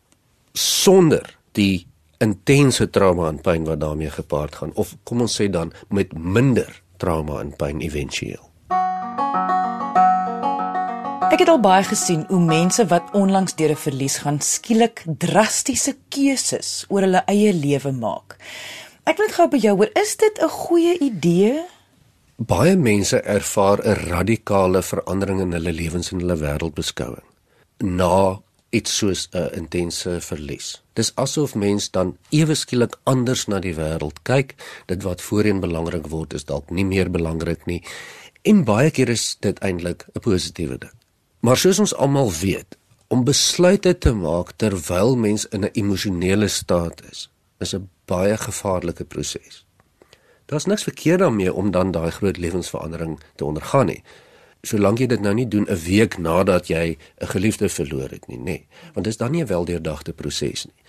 sonder 0.54 1.38
die 1.52 1.88
intense 2.24 2.90
trauma 2.90 3.28
en 3.28 3.42
pyn 3.42 3.66
wat 3.68 3.82
daarmee 3.82 4.10
gepaard 4.10 4.56
gaan 4.56 4.74
of 4.80 4.96
kom 5.04 5.26
ons 5.26 5.42
sê 5.42 5.50
dan 5.50 5.74
met 5.90 6.14
minder 6.14 6.82
trauma 6.98 7.42
en 7.42 7.52
pyn 7.58 7.82
éventueel. 7.82 8.42
Ek 11.34 11.42
het 11.42 11.50
al 11.50 11.64
baie 11.64 11.82
gesien 11.84 12.28
hoe 12.30 12.40
mense 12.46 12.86
wat 12.92 13.10
onlangs 13.18 13.56
deur 13.58 13.74
'n 13.74 13.84
verlies 13.86 14.18
gaan 14.22 14.40
skielik 14.40 15.04
drastiese 15.06 15.98
keuses 16.10 16.86
oor 16.90 17.02
hulle 17.02 17.24
eie 17.26 17.54
lewe 17.54 17.92
maak. 17.92 18.38
Ek 19.04 19.18
wil 19.18 19.32
gou 19.34 19.48
by 19.50 19.58
jou 19.58 19.76
hoor, 19.78 19.90
is 19.96 20.16
dit 20.16 20.40
'n 20.40 20.50
goeie 20.50 20.98
idee? 21.00 21.66
Baie 22.38 22.76
mense 22.76 23.22
ervaar 23.22 23.82
'n 23.82 24.10
radikale 24.10 24.82
verandering 24.82 25.42
in 25.42 25.52
hulle 25.52 25.74
lewens 25.74 26.12
en 26.12 26.20
hulle 26.20 26.38
wêreldbeskouing 26.38 27.26
na 27.80 28.40
iets 28.74 28.98
soos 28.98 29.28
'n 29.32 29.50
intense 29.54 30.22
verlies. 30.22 30.82
Dis 30.94 31.12
asof 31.16 31.56
mens 31.56 31.92
dan 31.92 32.18
ewe 32.30 32.56
skielik 32.56 32.98
anders 33.04 33.46
na 33.48 33.60
die 33.60 33.76
wêreld 33.76 34.22
kyk. 34.24 34.56
Dit 34.86 35.04
wat 35.04 35.22
voorheen 35.22 35.60
belangrik 35.60 36.08
word 36.08 36.34
is 36.34 36.46
dalk 36.46 36.70
nie 36.70 36.86
meer 36.86 37.12
belangrik 37.12 37.66
nie. 37.66 37.84
En 38.42 38.64
baie 38.64 38.92
keer 38.92 39.10
is 39.10 39.38
dit 39.40 39.60
eintlik 39.60 40.06
'n 40.14 40.20
positiewe 40.20 40.78
ding. 40.78 40.92
Maar 41.40 41.58
soos 41.58 41.80
ons 41.80 41.96
almal 41.96 42.32
weet, 42.32 42.78
om 43.08 43.24
besluite 43.24 43.98
te 43.98 44.14
maak 44.14 44.52
terwyl 44.56 45.16
mens 45.16 45.46
in 45.46 45.64
'n 45.64 45.70
emosionele 45.74 46.48
staat 46.48 47.02
is, 47.12 47.30
is 47.60 47.74
'n 47.76 47.90
baie 48.06 48.38
gevaarlike 48.38 49.04
proses. 49.04 49.66
Daar's 50.46 50.66
niks 50.66 50.84
verkeerd 50.84 51.20
daarmee 51.20 51.54
om 51.54 51.72
dan 51.72 51.92
daai 51.92 52.12
groot 52.12 52.38
lewensverandering 52.38 53.20
te 53.36 53.46
ondergaan 53.46 53.86
nie 53.86 54.04
solank 54.64 55.02
jy 55.04 55.10
dit 55.12 55.22
nou 55.24 55.34
nie 55.36 55.48
doen 55.48 55.66
'n 55.68 55.80
week 55.86 56.18
nadat 56.18 56.68
jy 56.68 56.98
'n 57.22 57.28
geliefde 57.28 57.70
verloor 57.70 58.10
het 58.10 58.28
nie, 58.28 58.38
nê. 58.38 58.44
Nee. 58.44 58.68
Want 58.94 59.06
dit 59.06 59.14
is 59.14 59.18
dan 59.18 59.32
nie 59.32 59.44
'n 59.44 59.48
weldeurdagte 59.48 60.14
proses 60.14 60.66
nie. 60.66 60.84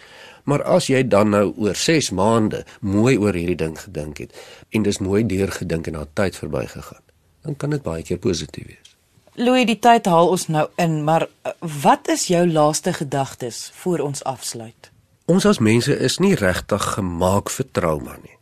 Maar 0.45 0.63
as 0.63 0.87
jy 0.87 1.09
dan 1.09 1.29
nou 1.29 1.55
oor 1.57 1.75
6 1.75 2.11
maande 2.11 2.65
mooi 2.81 3.17
oor 3.19 3.33
hierdie 3.33 3.57
ding 3.57 3.79
gedink 3.81 4.19
het 4.19 4.33
en 4.71 4.83
dis 4.83 4.99
mooi 4.99 5.27
deurgedink 5.27 5.87
en 5.87 5.93
na 5.93 6.07
tyd 6.13 6.37
verbygegaan, 6.37 7.03
dan 7.43 7.57
kan 7.57 7.71
dit 7.71 7.83
baie 7.83 8.03
keer 8.03 8.19
positief 8.19 8.67
wees. 8.67 8.97
Louis, 9.35 9.67
die 9.67 9.79
tyd 9.79 10.07
haal 10.07 10.29
ons 10.29 10.47
nou 10.47 10.69
in, 10.77 11.05
maar 11.05 11.27
eh, 11.43 11.53
wat 11.83 12.09
is 12.09 12.27
jou 12.27 12.47
laaste 12.51 12.93
gedagtes 12.93 13.71
voor 13.75 13.99
ons 13.99 14.25
afsluit? 14.25 14.91
Ons 15.25 15.47
as 15.47 15.59
mense 15.59 15.99
is 15.99 16.19
nie 16.19 16.35
regtig 16.35 16.83
gemaak 16.83 17.51
vir 17.51 17.67
trauma 17.73 18.17
nie. 18.23 18.39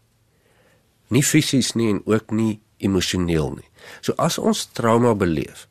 Nie 1.09 1.23
fisies 1.23 1.73
nie 1.75 1.88
en 1.90 2.03
ook 2.05 2.31
nie 2.31 2.61
emosioneel 2.83 3.55
nie. 3.57 3.68
So 4.01 4.12
as 4.16 4.38
ons 4.38 4.66
trauma 4.75 5.14
beleef, 5.14 5.68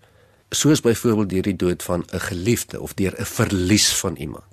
soos 0.50 0.82
byvoorbeeld 0.84 1.30
deur 1.30 1.48
die 1.48 1.56
dood 1.56 1.84
van 1.84 2.04
'n 2.12 2.20
geliefde 2.20 2.82
of 2.82 2.94
deur 2.94 3.14
'n 3.20 3.26
verlies 3.26 3.94
van 4.00 4.16
iemand, 4.16 4.52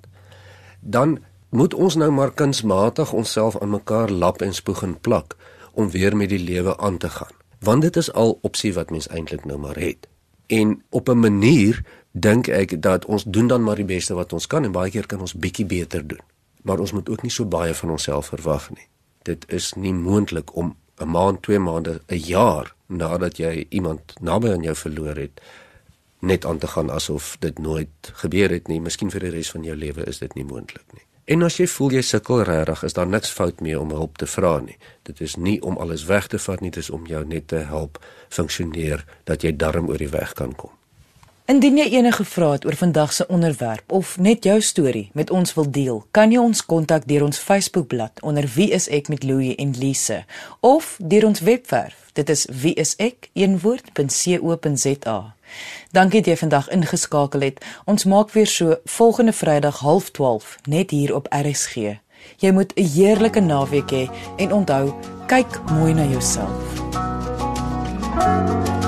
dan 0.79 1.19
moet 1.49 1.73
ons 1.73 1.95
nou 1.95 2.11
maar 2.11 2.31
kunsmatig 2.31 3.13
onsself 3.13 3.59
aan 3.59 3.69
mekaar 3.69 4.09
lap 4.09 4.41
en 4.41 4.53
spoeg 4.53 4.83
en 4.83 4.99
plak 4.99 5.35
om 5.73 5.89
weer 5.89 6.15
met 6.15 6.29
die 6.29 6.39
lewe 6.39 6.77
aan 6.77 6.97
te 6.97 7.09
gaan. 7.09 7.33
Want 7.59 7.81
dit 7.81 7.95
is 7.95 8.11
al 8.13 8.37
opsie 8.41 8.73
wat 8.73 8.89
mens 8.89 9.07
eintlik 9.07 9.45
nou 9.45 9.59
maar 9.59 9.75
het. 9.75 10.07
En 10.47 10.83
op 10.89 11.09
'n 11.09 11.19
manier 11.19 11.83
dink 12.11 12.47
ek 12.47 12.81
dat 12.81 13.05
ons 13.05 13.23
doen 13.23 13.47
dan 13.47 13.63
maar 13.63 13.75
die 13.75 13.85
beste 13.85 14.13
wat 14.13 14.33
ons 14.33 14.47
kan 14.47 14.63
en 14.63 14.71
baie 14.71 14.91
keer 14.91 15.05
kan 15.05 15.19
ons 15.19 15.33
bietjie 15.33 15.65
beter 15.65 16.07
doen. 16.07 16.21
Maar 16.61 16.79
ons 16.79 16.91
moet 16.91 17.09
ook 17.09 17.21
nie 17.21 17.31
so 17.31 17.45
baie 17.45 17.73
van 17.73 17.89
onsself 17.89 18.25
verwag 18.25 18.69
nie. 18.69 18.87
Dit 19.21 19.45
is 19.47 19.73
nie 19.73 19.93
moontlik 19.93 20.55
om 20.55 20.75
'n 20.99 21.07
maand, 21.07 21.41
2 21.41 21.59
maande, 21.59 22.01
'n 22.07 22.15
jaar 22.15 22.75
nadat 22.87 23.37
jy 23.37 23.65
iemand 23.69 24.01
naby 24.21 24.49
aan 24.49 24.63
jou 24.63 24.75
verloor 24.75 25.15
het, 25.15 25.41
net 26.19 26.45
aan 26.45 26.57
te 26.57 26.67
gaan 26.67 26.91
asof 26.91 27.37
dit 27.39 27.59
nooit 27.59 27.89
gebeur 28.01 28.49
het 28.49 28.67
nie. 28.67 28.81
Miskien 28.81 29.11
vir 29.11 29.19
die 29.19 29.29
res 29.29 29.51
van 29.51 29.63
jou 29.63 29.75
lewe 29.75 30.03
is 30.03 30.17
dit 30.19 30.35
nie 30.35 30.43
moontlik 30.45 30.85
nie. 30.93 31.03
En 31.29 31.43
as 31.45 31.59
jy 31.59 31.67
voel 31.67 31.91
jy 31.91 32.01
sukkel 32.01 32.41
regtig, 32.43 32.83
is 32.83 32.93
daar 32.97 33.07
niks 33.07 33.29
fout 33.29 33.61
mee 33.61 33.79
om 33.79 33.91
hulp 33.93 34.17
te 34.17 34.25
vra 34.25 34.55
nie. 34.59 34.77
Dit 35.03 35.21
is 35.21 35.35
nie 35.35 35.61
om 35.61 35.77
alles 35.77 36.07
weg 36.09 36.27
te 36.27 36.39
vat 36.39 36.61
nie, 36.61 36.71
dit 36.71 36.83
is 36.83 36.89
om 36.89 37.05
jou 37.05 37.25
net 37.25 37.47
te 37.47 37.61
help 37.69 37.99
funksioneer 38.29 39.05
dat 39.29 39.45
jy 39.45 39.53
darm 39.55 39.89
oor 39.89 40.01
die 40.01 40.09
weg 40.09 40.33
kan 40.33 40.55
kom. 40.55 40.78
Indien 41.49 41.79
jy 41.81 41.87
enige 41.97 42.21
vrae 42.29 42.51
het 42.59 42.65
oor 42.65 42.75
vandag 42.77 43.13
se 43.13 43.25
onderwerp 43.27 43.91
of 43.91 44.17
net 44.21 44.43
jou 44.45 44.61
storie 44.61 45.09
met 45.17 45.31
ons 45.33 45.53
wil 45.57 45.65
deel, 45.71 46.05
kan 46.13 46.29
jy 46.29 46.37
ons 46.37 46.61
kontak 46.61 47.07
deur 47.09 47.23
ons 47.25 47.39
Facebookblad 47.41 48.21
onder 48.21 48.45
Wie 48.53 48.69
is 48.69 48.85
ek 48.93 49.09
met 49.09 49.23
Louie 49.25 49.55
en 49.57 49.73
Lise 49.73 50.25
of 50.61 50.93
deur 51.01 51.25
ons 51.25 51.39
webwerf. 51.41 52.13
Dit 52.13 52.29
is 52.29 52.45
wieisek.co.za. 52.53 53.33
Dankie 55.91 56.21
dat 56.21 56.29
jy 56.29 56.37
vandag 56.37 56.69
ingeskakel 56.69 57.41
het. 57.41 57.65
Ons 57.89 58.05
maak 58.05 58.29
weer 58.37 58.47
so 58.47 58.77
volgende 58.85 59.33
Vrydag 59.33 59.81
12:30 59.81 60.61
net 60.69 60.93
hier 60.93 61.15
op 61.15 61.33
RSG. 61.33 61.75
Jy 62.37 62.51
moet 62.51 62.73
'n 62.77 62.85
heerlike 62.85 63.39
naweek 63.39 63.91
hê 63.91 64.09
en 64.37 64.53
onthou, 64.53 64.93
kyk 65.25 65.61
mooi 65.71 65.93
na 65.93 66.05
jouself. 66.05 66.77
thank 68.19 68.67
you 68.67 68.78